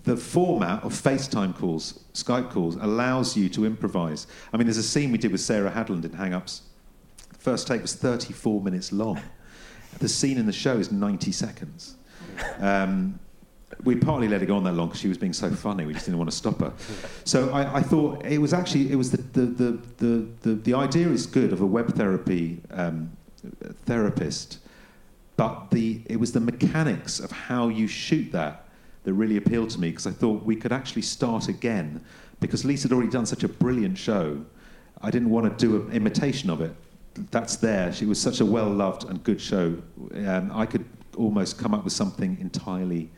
[0.05, 4.27] the format of FaceTime calls, Skype calls, allows you to improvise.
[4.53, 6.63] I mean, there's a scene we did with Sarah Hadland in Hang Ups.
[7.31, 9.21] The first take was 34 minutes long.
[9.99, 11.97] The scene in the show is 90 seconds.
[12.59, 13.21] Um,
[13.83, 15.85] we partly let it go on that long because she was being so funny.
[15.85, 16.73] We just didn't want to stop her.
[17.25, 20.75] So I, I thought it was actually it was the the, the the the the
[20.75, 23.11] idea is good of a web therapy um,
[23.85, 24.59] therapist,
[25.37, 28.69] but the it was the mechanics of how you shoot that
[29.05, 32.03] that really appealed to me because I thought we could actually start again
[32.41, 34.45] because Lisa had already done such a brilliant show.
[35.03, 36.75] I didn't want to do an imitation of it.
[37.31, 37.93] That's there.
[37.93, 39.77] She was such a well loved and good show.
[40.27, 40.85] Um, I could
[41.17, 43.11] almost come up with something entirely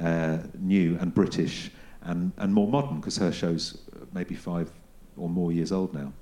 [0.00, 1.70] uh, new and British
[2.02, 3.78] and, and more modern because her show's
[4.12, 4.70] maybe five
[5.16, 6.12] or more years old now.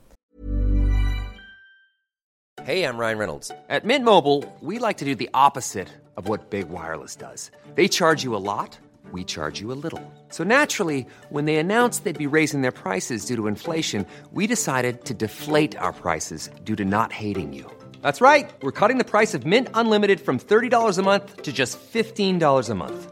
[2.62, 3.50] Hey, I'm Ryan Reynolds.
[3.68, 7.50] At Mint Mobile, we like to do the opposite of what Big Wireless does.
[7.74, 8.78] They charge you a lot,
[9.10, 10.00] we charge you a little.
[10.28, 15.04] So naturally, when they announced they'd be raising their prices due to inflation, we decided
[15.06, 17.64] to deflate our prices due to not hating you.
[18.00, 18.48] That's right.
[18.62, 22.74] We're cutting the price of Mint Unlimited from $30 a month to just $15 a
[22.74, 23.11] month.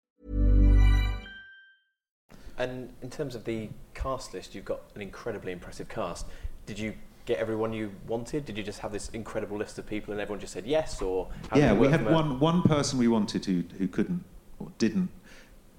[2.61, 6.27] And in terms of the cast list, you've got an incredibly impressive cast.
[6.67, 6.93] Did you
[7.25, 8.45] get everyone you wanted?
[8.45, 11.01] Did you just have this incredible list of people and everyone just said yes?
[11.01, 14.23] Or how yeah, we had one one person we wanted who who couldn't
[14.59, 15.09] or didn't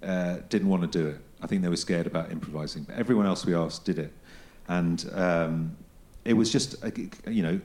[0.02, 1.20] uh, didn't want to do it.
[1.40, 2.82] I think they were scared about improvising.
[2.82, 4.12] But everyone else we asked did it,
[4.66, 5.76] and um,
[6.24, 6.92] it was just a,
[7.30, 7.60] you know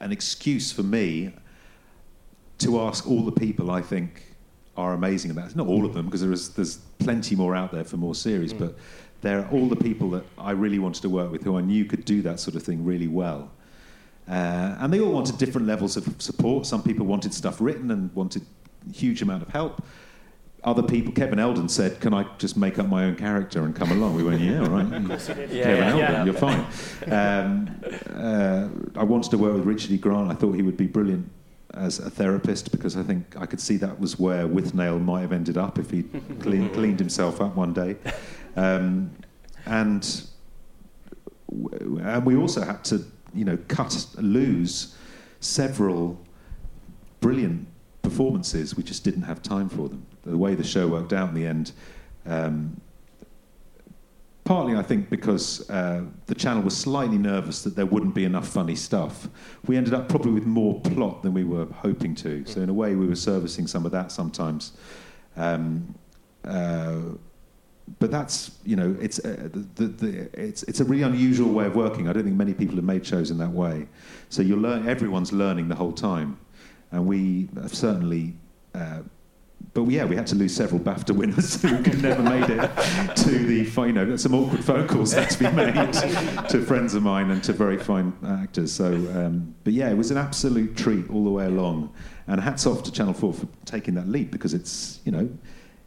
[0.00, 1.32] an excuse for me
[2.58, 4.34] to ask all the people I think
[4.76, 5.56] are amazing about it.
[5.56, 8.52] Not all of them, because there is there's plenty more out there for more series,
[8.52, 8.58] Mm.
[8.58, 8.76] but
[9.20, 11.84] there are all the people that I really wanted to work with who I knew
[11.84, 13.50] could do that sort of thing really well.
[14.28, 16.66] Uh, and they all wanted different levels of support.
[16.66, 18.42] Some people wanted stuff written and wanted
[18.88, 19.82] a huge amount of help.
[20.64, 23.90] Other people, Kevin Eldon said, "Can I just make up my own character and come
[23.92, 25.50] along?" We went, "Yeah, all right." Of course he did.
[25.50, 26.24] Kevin Yeah, Eldon, yeah.
[26.24, 26.66] you're fine.
[27.10, 27.70] Um,
[28.14, 28.68] uh,
[29.00, 29.96] I wanted to work with Richard E.
[29.98, 30.30] Grant.
[30.30, 31.30] I thought he would be brilliant
[31.74, 35.32] as a therapist because I think I could see that was where Withnail might have
[35.32, 36.08] ended up if he'd
[36.40, 37.96] clean, cleaned himself up one day.
[38.56, 39.10] Um,
[39.66, 40.22] and
[41.50, 43.04] w- and we also had to,
[43.34, 44.96] you know, cut lose
[45.40, 46.18] several
[47.20, 47.68] brilliant
[48.02, 48.76] performances.
[48.76, 50.06] We just didn't have time for them.
[50.24, 51.72] The way the show worked out in the end.
[52.26, 52.80] Um,
[54.48, 58.48] Partly, I think, because uh, the channel was slightly nervous that there wouldn't be enough
[58.48, 59.28] funny stuff.
[59.66, 62.46] We ended up probably with more plot than we were hoping to.
[62.46, 64.72] So, in a way, we were servicing some of that sometimes.
[65.36, 65.94] Um,
[66.46, 66.96] uh,
[67.98, 71.76] but that's, you know, it's, uh, the, the, it's, it's a really unusual way of
[71.76, 72.08] working.
[72.08, 73.86] I don't think many people have made shows in that way.
[74.30, 76.38] So, you're learn, everyone's learning the whole time.
[76.90, 78.34] And we have certainly.
[78.74, 79.00] Uh,
[79.74, 83.64] but yeah, we had to lose several BAFTA winners who never made it to the,
[83.64, 85.92] fi- you know, some awkward phone calls had to be made
[86.48, 88.72] to friends of mine and to very fine actors.
[88.72, 91.92] So, um, but yeah, it was an absolute treat all the way along.
[92.26, 95.28] And hats off to Channel 4 for taking that leap because it's, you know,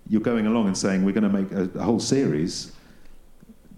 [0.08, 2.72] you're going along and saying we're going to make a, a whole series.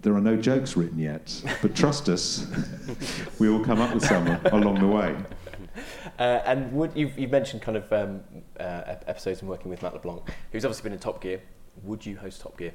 [0.01, 2.45] There are no jokes written yet, but trust us,
[3.39, 5.15] we will come up with some along the way.
[6.23, 8.21] Uh, and would you've, you've mentioned kind of um,
[8.57, 10.21] uh, episodes and working with Matt LeBlanc,
[10.53, 11.41] who's obviously been in Top Gear.
[11.83, 12.71] Would you host Top Gear?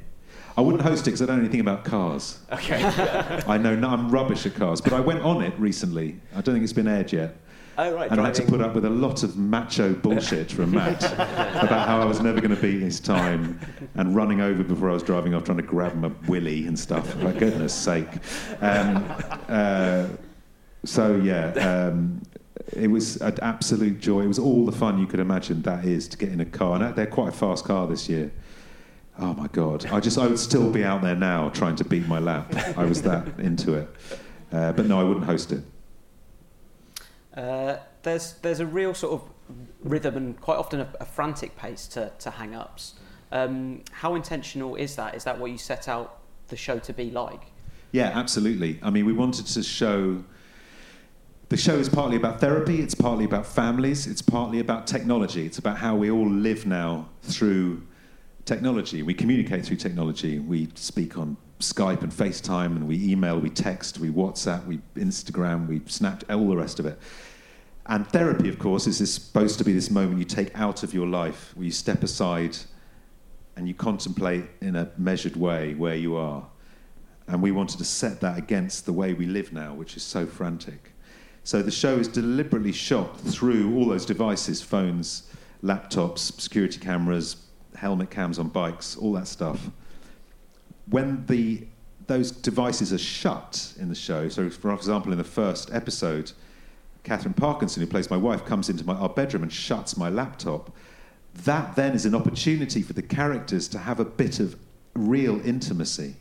[0.58, 2.40] I wouldn't host it because I don't know anything about cars.
[2.52, 2.82] Okay.
[3.46, 6.20] I know no, I'm rubbish at cars, but I went on it recently.
[6.32, 7.36] I don't think it's been aired yet.
[7.78, 10.72] Oh, right, And I had to put up with a lot of macho bullshit from
[10.72, 13.58] Matt about how I was never going to beat his time
[13.94, 17.08] and running over before I was driving off trying to grab a willy and stuff.
[17.14, 18.08] For goodness sake.
[18.60, 19.10] Um,
[19.48, 20.08] uh,
[20.84, 22.20] so, yeah, um,
[22.72, 24.22] it was an absolute joy.
[24.22, 26.80] It was all the fun you could imagine that is to get in a car.
[26.80, 28.30] And they're quite a fast car this year.
[29.18, 29.84] Oh my God!
[29.86, 32.54] I just I would still be out there now trying to beat my lap.
[32.78, 33.88] I was that into it.
[34.52, 35.62] Uh, but no, I wouldn't host it.
[37.34, 39.28] Uh, there's there's a real sort of
[39.82, 42.94] rhythm and quite often a, a frantic pace to, to hang ups.
[43.32, 45.14] Um, how intentional is that?
[45.14, 47.42] Is that what you set out the show to be like?
[47.92, 48.78] Yeah, absolutely.
[48.82, 50.24] I mean, we wanted to show.
[51.48, 55.46] The show is partly about therapy, it's partly about families, it's partly about technology.
[55.46, 57.86] It's about how we all live now through
[58.44, 59.02] technology.
[59.02, 60.40] We communicate through technology.
[60.40, 65.66] We speak on Skype and FaceTime, and we email, we text, we WhatsApp, we Instagram,
[65.68, 66.98] we Snap, all the rest of it.
[67.86, 71.06] And therapy, of course, is supposed to be this moment you take out of your
[71.06, 72.58] life, where you step aside
[73.56, 76.46] and you contemplate in a measured way where you are.
[77.26, 80.26] And we wanted to set that against the way we live now, which is so
[80.26, 80.92] frantic.
[81.48, 85.22] So the show is deliberately shot through all those devices phones,
[85.64, 87.36] laptops, security cameras,
[87.74, 89.70] helmet cams on bikes, all that stuff.
[90.90, 91.66] When the,
[92.06, 96.32] those devices are shut in the show, so for example, in the first episode,
[97.02, 100.76] Katherine Parkinson, who plays my wife, comes into my, our bedroom and shuts my laptop.
[101.44, 104.54] That then is an opportunity for the characters to have a bit of
[104.94, 106.16] real intimacy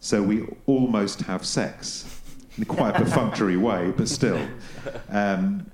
[0.00, 2.21] So we almost have sex
[2.58, 4.40] in quite a perfunctory way, but still.
[5.08, 5.70] Um,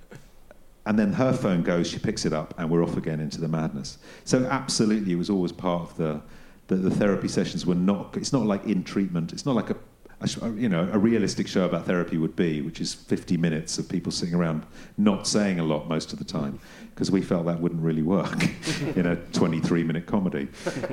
[0.87, 3.49] and then her phone goes, she picks it up, and we're off again into the
[3.49, 3.99] madness.
[4.25, 6.23] So absolutely, it was always part of the
[6.69, 8.17] the, the therapy sessions were not.
[8.17, 9.33] It's not like in treatment.
[9.33, 9.77] It's not like a,
[10.21, 13.89] a you know a realistic show about therapy would be, which is 50 minutes of
[13.89, 14.65] people sitting around
[14.97, 16.61] not saying a lot most of the time,
[16.91, 18.45] because we felt that wouldn't really work
[18.97, 20.49] in a 23 minute comedy.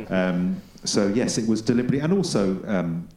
[0.10, 2.60] Um, so yes, it was deliberately, and also.
[2.66, 3.08] Um,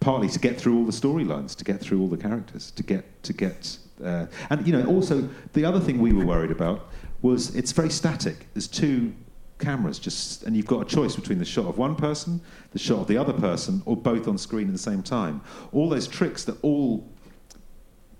[0.00, 3.22] partly to get through all the storylines, to get through all the characters, to get
[3.22, 6.88] to get, uh, and you know, also the other thing we were worried about
[7.22, 8.46] was it's very static.
[8.54, 9.12] There's two
[9.58, 12.40] cameras, just and you've got a choice between the shot of one person,
[12.72, 15.40] the shot of the other person, or both on screen at the same time.
[15.72, 17.08] All those tricks that all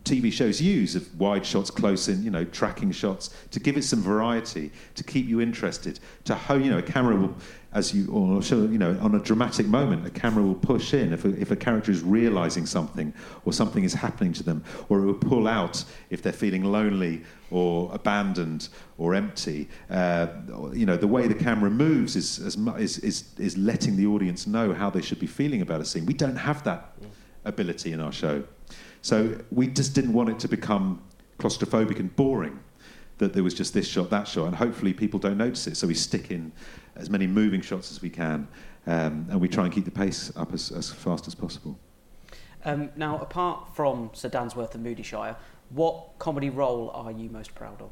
[0.04, 3.84] TV shows use of wide shots, close in, you know, tracking shots to give it
[3.84, 6.00] some variety, to keep you interested.
[6.24, 7.34] To how you know a camera will,
[7.72, 11.12] as you or show, you know, on a dramatic moment, a camera will push in
[11.12, 13.12] if a, if a character is realizing something
[13.44, 17.22] or something is happening to them, or it will pull out if they're feeling lonely
[17.50, 19.68] or abandoned or empty.
[19.90, 20.28] Uh,
[20.72, 24.72] you know, the way the camera moves is, is is is letting the audience know
[24.72, 26.06] how they should be feeling about a scene.
[26.06, 26.94] We don't have that
[27.44, 28.44] ability in our show.
[29.02, 31.02] So we just didn't want it to become
[31.38, 32.58] claustrophobic and boring.
[33.18, 35.76] That there was just this shot, that shot, and hopefully people don't notice it.
[35.76, 36.52] So we stick in
[36.96, 38.48] as many moving shots as we can,
[38.86, 41.78] um, and we try and keep the pace up as, as fast as possible.
[42.64, 45.36] Um, now, apart from Sir Dansworth and Moody Shire,
[45.70, 47.90] what comedy role are you most proud of?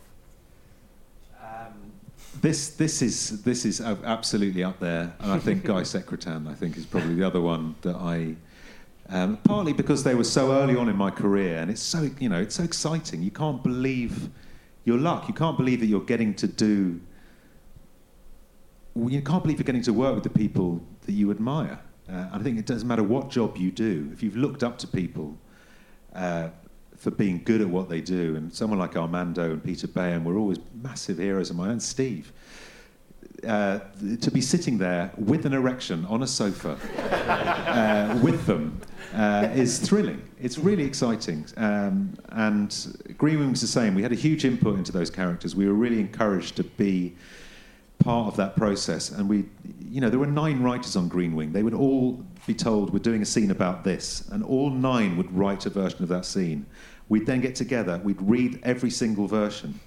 [2.41, 6.77] This this is this is absolutely up there, and I think Guy Secretan I think
[6.77, 8.37] is probably the other one that I.
[9.09, 12.29] Um, partly because they were so early on in my career, and it's so you
[12.29, 13.23] know it's so exciting.
[13.23, 14.31] You can't believe
[14.87, 15.29] your luck.
[15.29, 17.01] You can't believe that you're getting to do.
[18.95, 21.79] You can't believe you're getting to work with the people that you admire.
[22.11, 24.09] Uh, I think it doesn't matter what job you do.
[24.13, 25.37] If you've looked up to people
[26.15, 26.49] uh,
[26.97, 30.39] for being good at what they do, and someone like Armando and Peter Baynham were
[30.39, 32.33] always massive heroes of mine, and Steve.
[33.45, 33.81] Uh,
[34.21, 36.79] to be sitting there with an erection on a sofa
[37.29, 38.81] uh, with them
[39.15, 40.23] uh, is thrilling.
[40.41, 41.47] It's really exciting.
[41.57, 43.95] Um, and Green Wing was the same.
[43.95, 45.55] We had a huge input into those characters.
[45.55, 47.15] We were really encouraged to be
[47.99, 49.11] part of that process.
[49.11, 49.45] And we,
[49.91, 51.53] you know, there were nine writers on Green Wing.
[51.53, 54.29] They would all be told, we're doing a scene about this.
[54.31, 56.67] And all nine would write a version of that scene.
[57.09, 59.79] We'd then get together, we'd read every single version.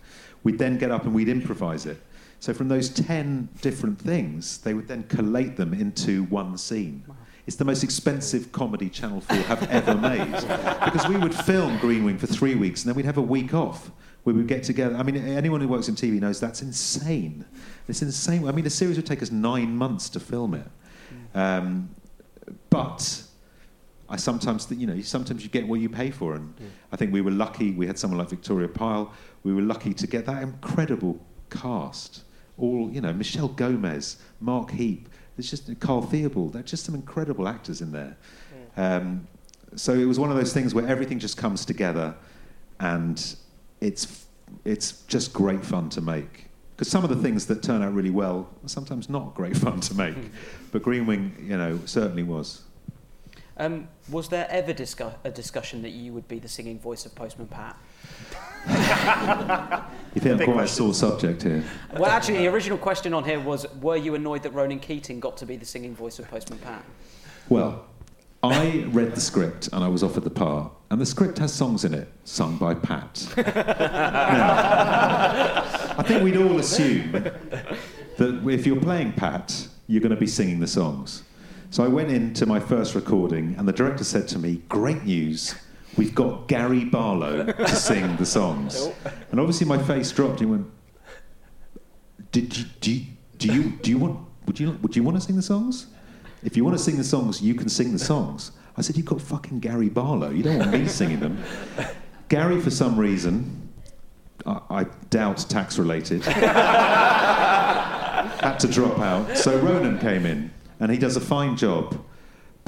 [0.44, 2.02] We'd then get up and we'd improvise it.
[2.40, 7.04] So from those 10 different things, they would then collate them into one scene.
[7.46, 10.32] It's the most expensive comedy Channel 4 have ever made.
[10.86, 13.54] because we would film Green Wing for three weeks and then we'd have a week
[13.54, 13.92] off
[14.24, 14.96] where we'd get together.
[14.96, 17.46] I mean, anyone who works in TV knows that's insane.
[17.88, 18.48] It's insane.
[18.48, 20.68] I mean, the series would take us nine months to film it.
[21.34, 21.90] Um,
[22.70, 23.24] but
[24.08, 26.36] I sometimes, th- you know, sometimes you get what you pay for.
[26.36, 26.54] And
[26.92, 27.72] I think we were lucky.
[27.72, 29.14] We had someone like Victoria Pile.
[29.44, 32.24] We were lucky to get that incredible cast.
[32.60, 35.10] All, you know, Michelle Gomez, Mark Heap.
[35.36, 36.54] There's just Karl Theobald.
[36.54, 38.18] There are just some incredible actors in there.
[38.76, 39.28] Um,
[39.76, 42.16] so it was one of those things where everything just comes together,
[42.80, 43.36] and
[43.82, 44.26] it's
[44.66, 46.48] it's just great fun to make.
[46.76, 49.80] Because some of the things that turn out really well are sometimes not great fun
[49.82, 50.16] to make,
[50.72, 52.64] but Green Wing, you know, certainly was.
[53.58, 57.14] Um, was there ever discu- a discussion that you would be the singing voice of
[57.14, 57.78] Postman Pat?
[60.16, 61.64] You think I'm quite a sore subject here?
[61.94, 65.38] Well, actually, the original question on here was Were you annoyed that Ronan Keating got
[65.38, 66.84] to be the singing voice of Postman Pat?
[67.48, 67.86] Well,
[68.42, 71.86] I read the script and I was offered the part, and the script has songs
[71.86, 73.28] in it sung by Pat.
[73.56, 77.36] Now, I think we'd all assume that
[78.18, 81.24] if you're playing Pat, you're going to be singing the songs.
[81.72, 85.56] So I went into my first recording, and the director said to me, Great news.
[86.00, 88.88] We've got Gary Barlow to sing the songs.
[89.32, 90.40] And obviously my face dropped.
[90.40, 90.66] He went,
[92.32, 93.06] Did you, do, you,
[93.38, 95.88] do you do you want would you would you want to sing the songs?
[96.42, 98.54] If you want to sing the songs, you can sing the songs.
[98.78, 100.30] I said, You've got fucking Gary Barlow.
[100.30, 101.44] You don't want me singing them.
[102.30, 103.70] Gary, for some reason,
[104.46, 106.48] I, I doubt tax related, had
[108.60, 109.38] to drop out.
[109.38, 112.02] So Ronan came in, and he does a fine job.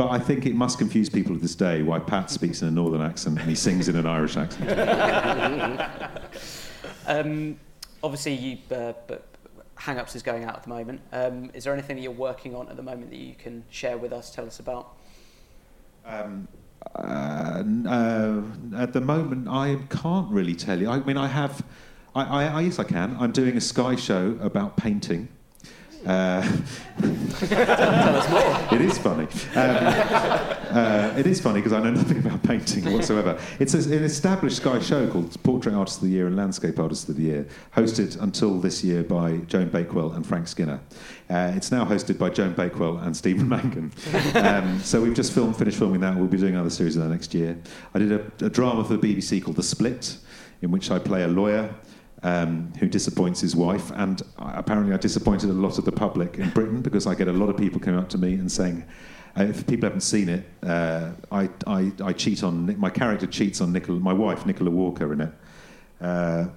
[0.02, 2.72] But I think it must confuse people of this day why Pat speaks in a
[2.72, 4.72] northern accent and he sings in an Irish accent.
[7.06, 7.60] um,
[8.02, 8.94] obviously, you, uh,
[9.76, 11.02] Hang Ups is going out at the moment.
[11.12, 13.96] Um, is there anything that you're working on at the moment that you can share
[13.96, 14.98] with us, tell us about?
[16.04, 16.48] Um,
[16.96, 18.42] uh, uh,
[18.78, 20.90] at the moment, I can't really tell you.
[20.90, 21.64] I mean, I have.
[22.16, 23.16] I, I, I, yes, I can.
[23.20, 25.28] I'm doing a Sky show about painting.
[26.04, 26.44] Tell
[28.16, 28.52] us more.
[28.72, 29.28] It is funny.
[29.56, 29.78] Um,
[30.72, 33.38] uh, it is funny because I know nothing about painting whatsoever.
[33.60, 37.18] It's an established Sky show called Portrait Artist of the Year and Landscape Artist of
[37.18, 40.80] the Year, hosted until this year by Joan Bakewell and Frank Skinner.
[41.30, 43.92] Uh, it's now hosted by Joan Bakewell and Stephen Mangan.
[44.36, 46.16] Um, so we've just filmed, finished filming that.
[46.16, 47.58] We'll be doing another series of that next year.
[47.94, 50.18] I did a, a drama for the BBC called The Split,
[50.62, 51.74] in which I play a lawyer
[52.24, 53.92] um, who disappoints his wife.
[53.96, 57.34] And apparently, I disappointed a lot of the public in Britain because I get a
[57.34, 58.86] lot of people coming up to me and saying,
[59.38, 63.62] uh, if people haven't seen it, uh, I, I, I cheat on my character cheats
[63.62, 65.34] on Nicola, my wife Nicola Walker in it.
[66.02, 66.48] Uh,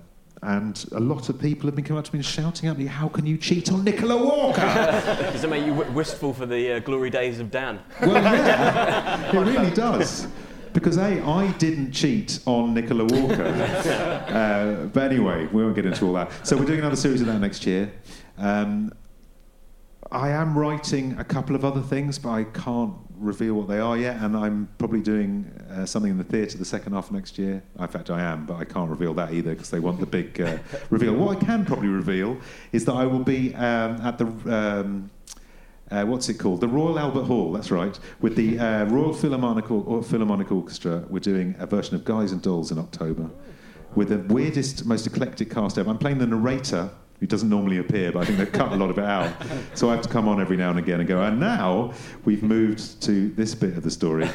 [0.43, 2.85] and a lot of people have been coming up to me and shouting at me,
[2.85, 4.61] "How can you cheat on Nicola Walker?"
[5.33, 7.81] Does it make you w- wistful for the uh, glory days of Dan?
[8.03, 10.27] Well, yeah, it really does.
[10.75, 13.45] Because A, I didn't cheat on Nicola Walker.
[13.47, 16.33] uh, but anyway, we won't get into all that.
[16.45, 17.93] So we're doing another series of that next year.
[18.37, 18.93] Um,
[20.11, 23.97] I am writing a couple of other things, but I can't reveal what they are
[23.97, 24.21] yet.
[24.21, 27.63] And I'm probably doing uh, something in the theatre the second half of next year.
[27.79, 30.41] In fact, I am, but I can't reveal that either because they want the big
[30.41, 30.59] uh,
[30.91, 31.15] reveal.
[31.15, 32.37] What I can probably reveal
[32.73, 34.27] is that I will be um, at the.
[34.27, 35.11] Um,
[35.91, 36.61] uh, what's it called?
[36.61, 37.99] The Royal Albert Hall, that's right.
[38.21, 42.41] With the uh, Royal Philharmonic, or- Philharmonic Orchestra, we're doing a version of Guys and
[42.43, 43.31] Dolls in October
[43.95, 45.89] with the weirdest, most eclectic cast ever.
[45.91, 48.91] I'm playing the narrator, who doesn't normally appear, but I think they've cut a lot
[48.91, 49.33] of it out.
[49.75, 51.93] So I have to come on every now and again and go, and now
[52.25, 54.29] we've moved to this bit of the story.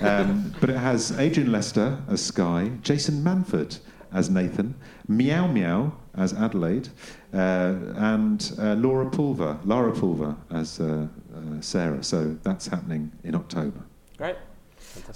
[0.00, 3.78] Um, but it has Adrian Lester as Sky, Jason Manford
[4.12, 4.74] as Nathan,
[5.08, 6.88] Meow Meow as Adelaide,
[7.32, 12.02] and uh, Laura Pulver, Lara Pulver as uh, uh, Sarah.
[12.02, 13.80] So that's happening in October.
[14.16, 14.36] Great.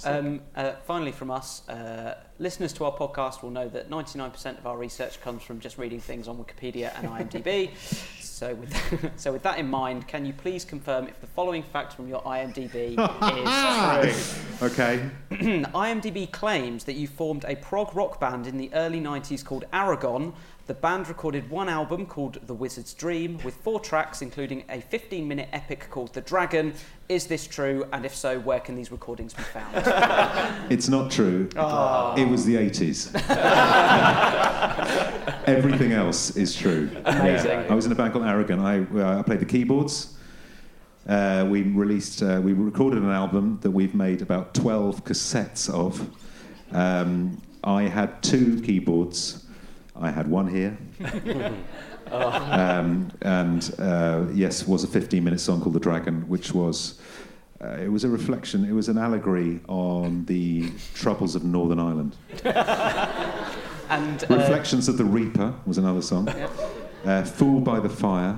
[0.03, 4.65] Um, uh, finally, from us, uh, listeners to our podcast will know that 99% of
[4.65, 7.75] our research comes from just reading things on Wikipedia and IMDb.
[8.21, 11.93] so, with, so with that in mind, can you please confirm if the following fact
[11.93, 12.97] from your IMDb
[14.03, 14.19] is
[14.59, 14.67] true?
[14.67, 15.09] Okay.
[15.31, 20.33] IMDb claims that you formed a prog rock band in the early 90s called Aragon.
[20.67, 25.27] The band recorded one album called The Wizard's Dream with four tracks, including a 15
[25.27, 26.73] minute epic called The Dragon.
[27.07, 27.85] Is this true?
[27.93, 29.75] And if so, where can these recordings be found?
[30.71, 31.49] It's not true.
[31.55, 32.15] Oh.
[32.17, 33.13] It was the 80s.
[35.45, 36.89] Everything else is true.
[37.05, 37.51] Amazing.
[37.51, 37.67] Yeah.
[37.69, 38.59] I was in a band called Aragon.
[38.59, 40.17] I, uh, I played the keyboards.
[41.07, 46.09] Uh, we released, uh, we recorded an album that we've made about 12 cassettes of.
[46.71, 49.44] Um, I had two keyboards.
[49.99, 50.77] I had one here.
[52.11, 56.99] um, and uh, yes, was a 15-minute song called "The Dragon," which was
[57.61, 58.65] uh, it was a reflection.
[58.65, 62.15] It was an allegory on the troubles of Northern Ireland.
[62.43, 66.27] and uh, Reflections of the Reaper was another song.
[67.05, 68.37] Uh, "Fooled by the Fire,"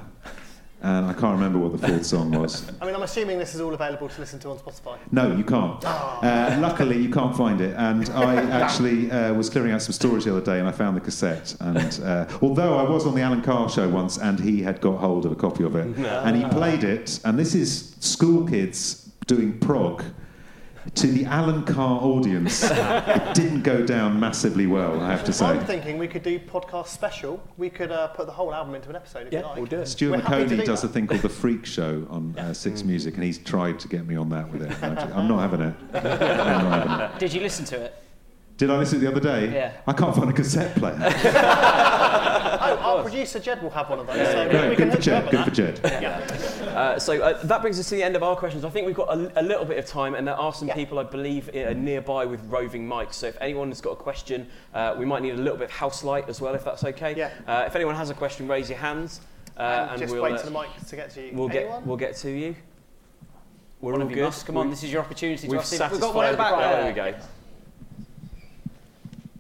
[0.82, 2.70] and I can't remember what the fourth song was.
[2.80, 4.98] I mean, I'm assuming this is all available to listen to on Spotify.
[5.12, 5.84] No, you can't.
[5.84, 7.76] Uh, luckily, you can't find it.
[7.78, 10.96] And I actually uh, was clearing out some storage the other day, and I found
[10.96, 11.56] the cassette.
[11.60, 14.98] And uh, although I was on the Alan Carr show once, and he had got
[14.98, 17.20] hold of a copy of it, and he played it.
[17.26, 20.04] And this is school kids doing prog.
[20.96, 25.46] To the Alan Carr audience, it didn't go down massively well, I have to say.
[25.46, 27.40] I'm thinking we could do podcast special.
[27.58, 29.58] We could uh, put the whole album into an episode if you like.
[29.58, 29.86] We'll do it.
[29.88, 30.90] Stuart We're Maconie do does that.
[30.90, 34.08] a thing called the Freak Show on uh, Six Music, and he's tried to get
[34.08, 34.72] me on that with it.
[34.84, 35.76] I ju- I'm not having it.
[35.94, 36.04] I'm
[36.64, 37.20] not having it.
[37.20, 37.94] Did you listen to it?
[38.58, 39.54] Did I listen to it the other day?
[39.54, 39.74] Yeah.
[39.86, 40.98] I can't find a cassette player.
[41.00, 44.16] oh, our producer Jed will have one of those.
[44.30, 45.76] so we Great, can good for hook you up Jed.
[45.76, 46.02] Good for that.
[46.02, 46.66] Jed.
[46.78, 48.64] Uh, so uh, that brings us to the end of our questions.
[48.64, 51.00] I think we've got a, a little bit of time, and there are some people
[51.00, 53.16] I believe uh, nearby with roving mics.
[53.16, 55.72] So if anyone has got a question, uh, we might need a little bit of
[55.72, 57.16] house light as well, if that's okay.
[57.16, 57.32] Yeah.
[57.48, 59.22] Uh, if anyone has a question, raise your hands,
[59.58, 61.32] uh, And and, just we'll wait uh, for the mic to get to you.
[61.34, 61.80] We'll Anyone?
[61.80, 62.56] get we'll get to you.
[63.82, 64.26] We're One all of you good.
[64.26, 64.46] must.
[64.46, 66.38] Come on, We- this is your opportunity to We've ask We've got one at the
[66.38, 66.94] the back there.
[66.94, 67.18] There we go.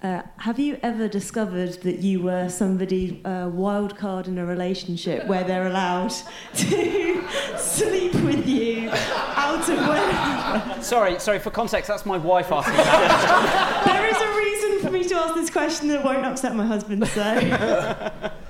[0.03, 5.25] Uh, have you ever discovered that you were somebody uh, wild card in a relationship
[5.25, 6.13] where they're allowed
[6.53, 7.27] to
[7.57, 10.83] sleep with you out of where?
[10.83, 11.39] Sorry, sorry.
[11.39, 13.85] For context, that's my wife asking that.
[13.85, 17.07] there is a reason for me to ask this question that won't upset my husband.
[17.07, 18.31] So.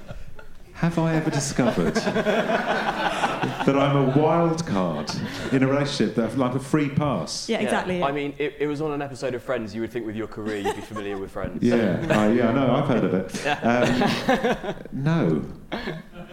[0.77, 5.09] Have I ever discovered that I'm a wild card
[5.51, 7.49] in a relationship that like a free pass?
[7.49, 8.03] Yeah, exactly.
[8.03, 9.73] I mean, it, it was on an episode of Friends.
[9.73, 11.63] You would think with your career you'd be familiar with Friends.
[11.63, 13.47] Yeah, uh, yeah, no, I've heard of it.
[13.63, 15.43] Um, no.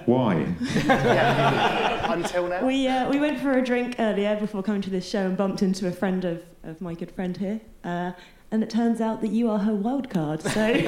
[0.05, 0.35] Why?
[2.13, 2.67] Until now.
[2.67, 5.63] We, uh, we went for a drink earlier before coming to this show and bumped
[5.63, 7.63] into a friend of, of my good friend here.
[7.83, 8.13] Uh,
[8.51, 10.43] and it turns out that you are her wild card.
[10.43, 10.51] So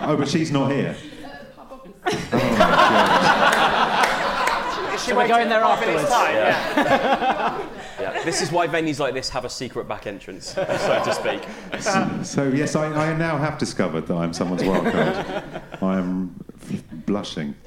[0.00, 0.96] Oh, but she's not here.
[4.94, 6.10] Is she So we're waiting going there five minutes afterwards.
[6.10, 6.34] time?
[6.34, 7.68] Yeah.
[8.00, 11.42] Yeah, this is why venues like this have a secret back entrance, so to speak.
[12.24, 15.82] So yes, I, I now have discovered that I'm someone's wildcard.
[15.82, 16.34] I am
[17.06, 17.54] blushing.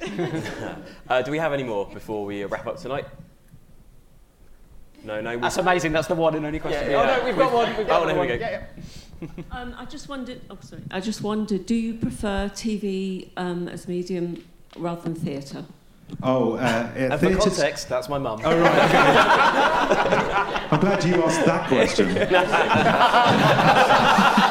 [1.08, 3.04] Uh, do we have any more before we wrap up tonight?
[5.04, 5.36] No, no.
[5.36, 5.92] we- That's amazing.
[5.92, 6.90] That's the one and only question.
[6.90, 7.76] Yeah, Oh no, we've got one.
[7.76, 8.28] We've got Oh, there one.
[8.28, 8.40] we go.
[8.44, 8.62] Yeah,
[9.52, 10.40] Um, I just wondered.
[10.50, 10.82] Oh, sorry.
[10.90, 11.66] I just wondered.
[11.66, 14.42] Do you prefer TV um, as medium
[14.76, 15.64] rather than theatre?
[16.22, 18.40] Oh, uh, uh, And for context, that's my mum.
[18.44, 18.90] Oh, right,
[20.72, 22.08] I'm glad you asked that question.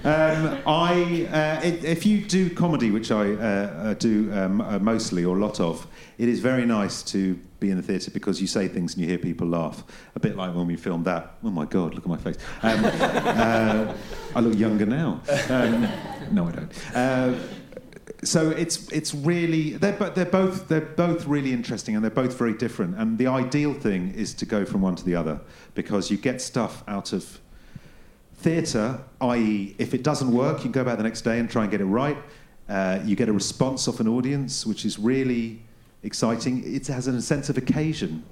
[0.10, 4.80] Um, I, uh, it, if you do comedy, which I uh, uh, do um, uh,
[4.80, 5.86] mostly or a lot of,
[6.18, 9.08] it is very nice to be in the theatre because you say things and you
[9.08, 9.84] hear people laugh.
[10.16, 11.36] A bit like when we filmed that.
[11.44, 12.38] Oh my God, look at my face.
[12.64, 13.94] Um, uh,
[14.36, 15.22] I look younger now.
[15.48, 15.88] Um,
[16.32, 16.96] no, I don't.
[16.96, 17.40] Uh,
[18.24, 22.36] so it's it's really they're but they're both they're both really interesting and they're both
[22.36, 22.98] very different.
[22.98, 25.40] And the ideal thing is to go from one to the other
[25.76, 27.40] because you get stuff out of
[28.40, 31.64] theatre, i.e., if it doesn't work, you can go back the next day and try
[31.64, 32.18] and get it right.
[32.70, 35.62] Uh, you get a response off an audience, which is really
[36.04, 36.64] exciting.
[36.66, 38.24] It has a sense of occasion.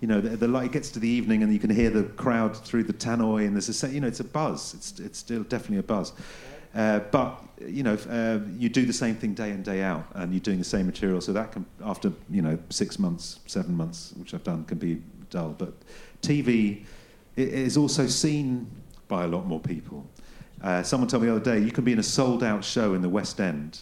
[0.00, 2.56] You know, the, the light gets to the evening and you can hear the crowd
[2.56, 4.74] through the tannoy, and there's a you know, it's a buzz.
[4.74, 6.12] It's it's still definitely a buzz.
[6.74, 10.32] Uh, but you know, uh, you do the same thing day in day out, and
[10.32, 11.20] you're doing the same material.
[11.20, 15.00] So that can, after you know, six months, seven months, which I've done, can be
[15.30, 15.54] dull.
[15.56, 15.72] But
[16.20, 16.84] TV
[17.36, 18.68] is also seen
[19.08, 20.06] by a lot more people.
[20.62, 23.02] Uh, someone told me the other day, you can be in a sold-out show in
[23.02, 23.80] the West End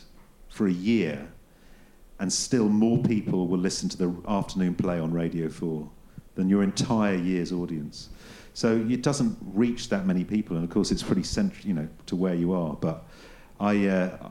[0.49, 1.29] for a year,
[2.19, 5.89] and still more people will listen to the afternoon play on Radio Four
[6.35, 8.09] than your entire year's audience.
[8.55, 11.89] So it doesn't reach that many people, and of course it's pretty central, you know,
[12.07, 12.75] to where you are.
[12.75, 13.05] But
[13.61, 14.31] I, uh,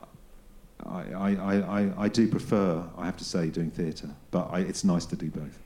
[0.86, 4.10] I, I, I, I, I do prefer, I have to say, doing theatre.
[4.30, 5.58] But I, it's nice to do both.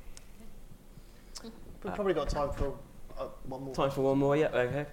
[1.82, 2.74] We've probably got time for
[3.18, 3.74] uh, one more.
[3.74, 4.86] Time for one more, yeah, okay.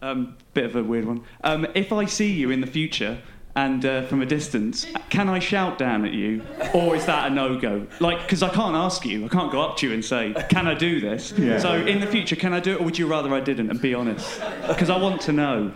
[0.00, 1.24] Um, bit of a weird one.
[1.42, 3.20] Um, if I see you in the future
[3.56, 6.42] and uh, from a distance, can I shout down at you,
[6.72, 7.86] or is that a no-go?
[7.98, 10.68] Like, because I can't ask you, I can't go up to you and say, "Can
[10.68, 11.58] I do this?" Yeah.
[11.58, 13.70] So in the future, can I do it, or would you rather I didn't?
[13.70, 15.72] And be honest, because I want to know.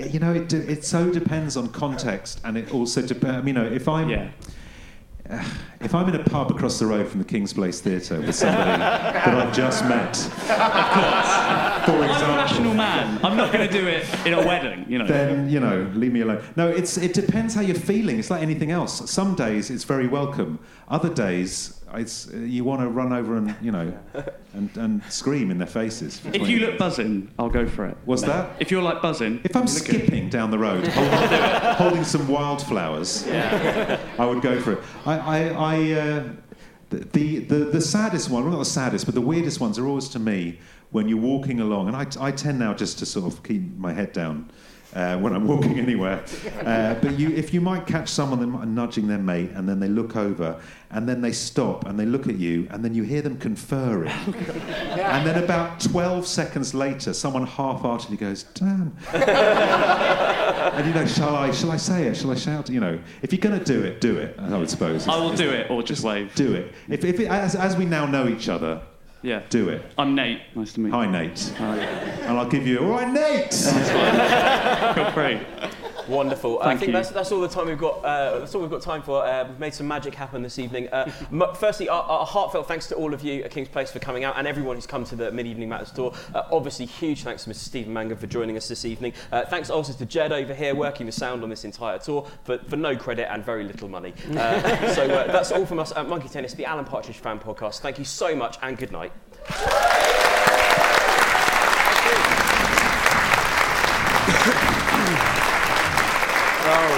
[0.00, 3.46] you know, it, de- it so depends on context, and it also depends.
[3.46, 4.28] You know, if I'm uh,
[5.80, 8.70] if I'm in a pub across the road from the King's Place Theatre with somebody
[8.78, 10.16] that I've just met,
[11.84, 13.20] for I'm a example, rational man.
[13.24, 14.84] I'm not going to do it in a wedding.
[14.88, 15.06] You know.
[15.06, 16.42] then you know, leave me alone.
[16.56, 18.18] No, it's it depends how you're feeling.
[18.18, 19.10] It's like anything else.
[19.10, 20.58] Some days it's very welcome.
[20.88, 21.76] Other days.
[21.92, 23.92] It's, uh, you want to run over and you know,
[24.54, 26.20] and, and scream in their faces.
[26.32, 27.96] If you look buzzing, I'll go for it.
[28.04, 28.54] What's that?
[28.60, 29.40] If you're like buzzing.
[29.42, 34.78] If I'm skipping down the road, holding, holding some wildflowers, I would go for it.
[35.04, 36.28] I, I, I uh,
[36.90, 40.08] the, the, the saddest one, well, not the saddest, but the weirdest ones are always
[40.10, 40.58] to me
[40.90, 43.92] when you're walking along, and I, I tend now just to sort of keep my
[43.92, 44.50] head down.
[44.92, 46.24] Uh, when I'm walking anywhere,
[46.64, 49.78] uh, but you, if you might catch someone that might- nudging their mate, and then
[49.78, 50.60] they look over,
[50.90, 54.08] and then they stop, and they look at you, and then you hear them conferring,
[54.34, 61.52] and then about 12 seconds later, someone half-heartedly goes, "Dan," and you know, shall I,
[61.52, 62.16] shall I say it?
[62.16, 62.68] Shall I shout?
[62.68, 64.34] You know, if you're going to do it, do it.
[64.40, 65.06] I would suppose.
[65.06, 66.34] I will do it, or just wave.
[66.34, 66.74] Do it.
[66.88, 68.82] If, if it, as, as we now know each other,
[69.22, 69.42] Yeah.
[69.50, 69.82] do it.
[69.98, 70.40] I'm Nate.
[70.54, 70.94] Nice to meet you.
[70.94, 71.52] Hi, Nate.
[71.58, 73.52] And I'll give you, oh, all right, Nate.
[74.94, 75.40] Feel free.
[76.10, 76.60] Wonderful.
[76.60, 76.92] I think you.
[76.92, 78.04] that's, that's all the time we've got.
[78.04, 79.24] Uh, that's all we've got time for.
[79.24, 80.88] Uh, we've made some magic happen this evening.
[80.88, 81.06] Uh,
[81.54, 84.36] firstly, our, our heartfelt thanks to all of you at King's Place for coming out
[84.36, 86.12] and everyone who's come to the Mid Evening Matters tour.
[86.34, 87.56] Uh, obviously, huge thanks to Mr.
[87.56, 89.12] Stephen Mangan for joining us this evening.
[89.30, 92.58] Uh, thanks also to Jed over here working the sound on this entire tour for,
[92.58, 94.12] for no credit and very little money.
[94.36, 97.80] Uh, so uh, that's all from us at Monkey Tennis, the Alan Partridge fan podcast.
[97.80, 99.12] Thank you so much and good night.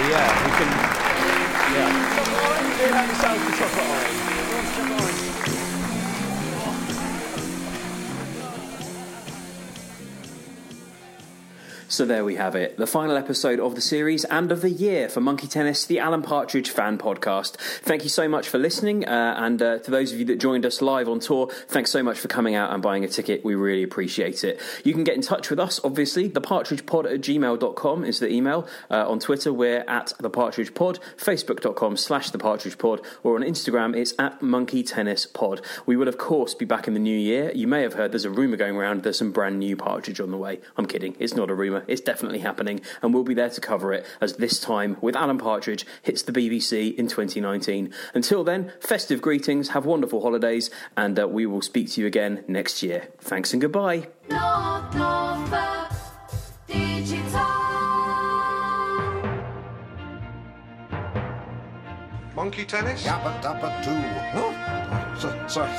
[0.09, 0.69] Yeah, we can.
[1.73, 2.03] Yeah.
[2.93, 4.22] Actually sounds the chocolate
[11.93, 15.07] So there we have it, the final episode of the series and of the year
[15.07, 17.55] for Monkey Tennis, the Alan Partridge fan podcast.
[17.83, 20.65] Thank you so much for listening, uh, and uh, to those of you that joined
[20.65, 23.45] us live on tour, thanks so much for coming out and buying a ticket.
[23.45, 24.59] We really appreciate it.
[24.83, 26.31] You can get in touch with us, obviously.
[26.31, 28.67] Thepartridgepod at gmail.com is the email.
[28.89, 34.81] Uh, on Twitter, we're at thepartridgepod, facebook.com slash thepartridgepod, or on Instagram, it's at Monkey
[34.81, 35.61] Tennis Pod.
[35.85, 37.51] We will, of course, be back in the new year.
[37.53, 40.31] You may have heard there's a rumour going around there's some brand new Partridge on
[40.31, 40.59] the way.
[40.75, 41.82] I'm kidding, it's not a rumour.
[41.83, 41.91] October.
[41.91, 45.37] It's definitely happening, and we'll be there to cover it as this time with Alan
[45.37, 47.93] Partridge hits the BBC in 2019.
[48.13, 52.43] Until then, festive greetings, have wonderful holidays, and uh, we will speak to you again
[52.47, 53.07] next year.
[53.19, 54.07] Thanks and goodbye.
[54.29, 55.91] North Norfolk
[56.67, 57.41] Digital.
[62.35, 63.03] Monkey tennis?
[63.05, 63.91] Yappa dabba doo.
[64.35, 64.51] Oh,
[65.19, 65.71] so, sorry,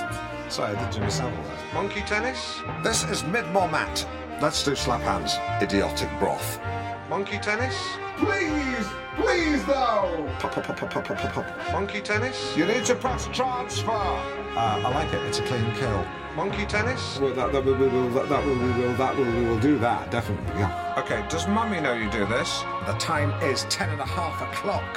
[0.48, 1.74] sorry, I did Jimmy Savile there.
[1.74, 2.60] Monkey tennis?
[2.84, 4.06] This is mid-more mat.
[4.40, 5.36] Let's do slap hands.
[5.62, 6.60] Idiotic broth.
[7.08, 7.76] Monkey tennis?
[8.16, 10.30] Please, please though.
[10.38, 11.72] Pop, pop, pop, pop, pop, pop.
[11.72, 12.56] Monkey tennis?
[12.56, 13.90] You need to press transfer.
[13.90, 15.22] Uh, I like it.
[15.26, 16.04] It's a clean kill.
[16.36, 17.18] Monkey tennis?
[17.20, 19.78] Well, that, that, we will, that, that will, we will, that will, we will do
[19.78, 20.94] that, definitely, yeah.
[20.98, 22.60] Okay, does Mummy know you do this?
[22.86, 24.96] The time is ten and a half o'clock.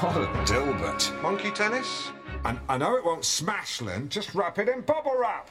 [0.00, 1.20] What a dilbert.
[1.20, 2.12] Monkey tennis?
[2.44, 4.08] And I know it won't smash, Lynn.
[4.08, 5.50] Just wrap it in bubble wrap.